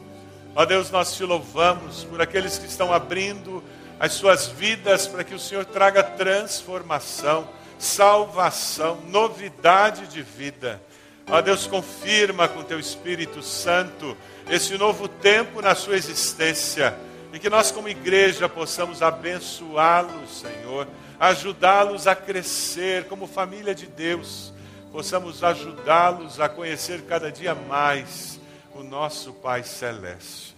Ó 0.55 0.63
Deus, 0.63 0.89
nós 0.89 1.17
te 1.17 1.25
louvamos 1.25 2.05
por 2.05 2.21
aqueles 2.21 2.57
que 2.57 2.65
estão 2.65 2.93
abrindo 2.93 3.61
as 3.99 4.13
suas 4.13 4.47
vidas 4.47 5.05
para 5.05 5.21
que 5.21 5.35
o 5.35 5.39
Senhor 5.39 5.65
traga 5.65 6.01
transformação, 6.01 7.59
salvação, 7.81 9.01
novidade 9.07 10.05
de 10.07 10.21
vida. 10.21 10.79
Ó 11.27 11.41
Deus, 11.41 11.65
confirma 11.65 12.47
com 12.47 12.63
teu 12.63 12.79
Espírito 12.79 13.41
Santo 13.41 14.15
esse 14.47 14.77
novo 14.77 15.07
tempo 15.07 15.61
na 15.61 15.73
sua 15.73 15.95
existência 15.95 16.95
e 17.33 17.39
que 17.39 17.49
nós, 17.49 17.71
como 17.71 17.89
igreja, 17.89 18.47
possamos 18.47 19.01
abençoá-los, 19.01 20.41
Senhor, 20.41 20.87
ajudá-los 21.19 22.05
a 22.05 22.13
crescer 22.13 23.05
como 23.05 23.25
família 23.25 23.73
de 23.73 23.87
Deus, 23.87 24.53
possamos 24.91 25.43
ajudá-los 25.43 26.39
a 26.39 26.47
conhecer 26.47 27.01
cada 27.03 27.31
dia 27.31 27.55
mais 27.55 28.39
o 28.75 28.83
nosso 28.83 29.33
Pai 29.33 29.63
Celeste. 29.63 30.55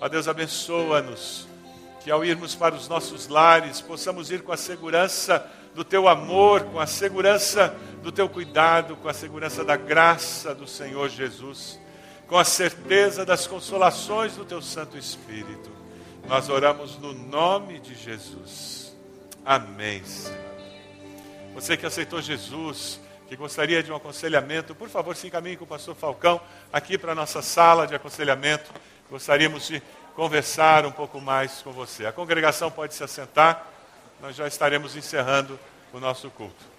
Ó 0.00 0.08
Deus, 0.08 0.26
abençoa-nos, 0.26 1.46
que 2.02 2.10
ao 2.10 2.24
irmos 2.24 2.54
para 2.54 2.74
os 2.74 2.88
nossos 2.88 3.28
lares, 3.28 3.80
possamos 3.80 4.30
ir 4.30 4.42
com 4.42 4.52
a 4.52 4.56
segurança 4.56 5.46
do 5.78 5.84
Teu 5.84 6.08
amor, 6.08 6.64
com 6.64 6.80
a 6.80 6.88
segurança 6.88 7.72
do 8.02 8.10
Teu 8.10 8.28
cuidado, 8.28 8.96
com 8.96 9.08
a 9.08 9.14
segurança 9.14 9.64
da 9.64 9.76
graça 9.76 10.52
do 10.52 10.66
Senhor 10.66 11.08
Jesus, 11.08 11.78
com 12.26 12.36
a 12.36 12.42
certeza 12.42 13.24
das 13.24 13.46
consolações 13.46 14.34
do 14.34 14.44
Teu 14.44 14.60
Santo 14.60 14.98
Espírito. 14.98 15.70
Nós 16.26 16.48
oramos 16.48 16.98
no 16.98 17.12
nome 17.12 17.78
de 17.78 17.94
Jesus. 17.94 18.92
Amém, 19.46 20.04
Senhor. 20.04 20.36
Você 21.54 21.76
que 21.76 21.86
aceitou 21.86 22.20
Jesus, 22.20 22.98
que 23.28 23.36
gostaria 23.36 23.80
de 23.80 23.92
um 23.92 23.94
aconselhamento, 23.94 24.74
por 24.74 24.88
favor, 24.88 25.14
se 25.14 25.28
encaminhe 25.28 25.56
com 25.56 25.62
o 25.62 25.68
pastor 25.68 25.94
Falcão 25.94 26.40
aqui 26.72 26.98
para 26.98 27.12
a 27.12 27.14
nossa 27.14 27.40
sala 27.40 27.86
de 27.86 27.94
aconselhamento. 27.94 28.68
Gostaríamos 29.08 29.68
de 29.68 29.80
conversar 30.16 30.84
um 30.84 30.90
pouco 30.90 31.20
mais 31.20 31.62
com 31.62 31.70
você. 31.70 32.04
A 32.04 32.10
congregação 32.10 32.68
pode 32.68 32.94
se 32.94 33.04
assentar, 33.04 33.64
nós 34.20 34.34
já 34.34 34.48
estaremos 34.48 34.96
encerrando 34.96 35.56
o 35.92 36.00
nosso 36.00 36.30
culto. 36.30 36.77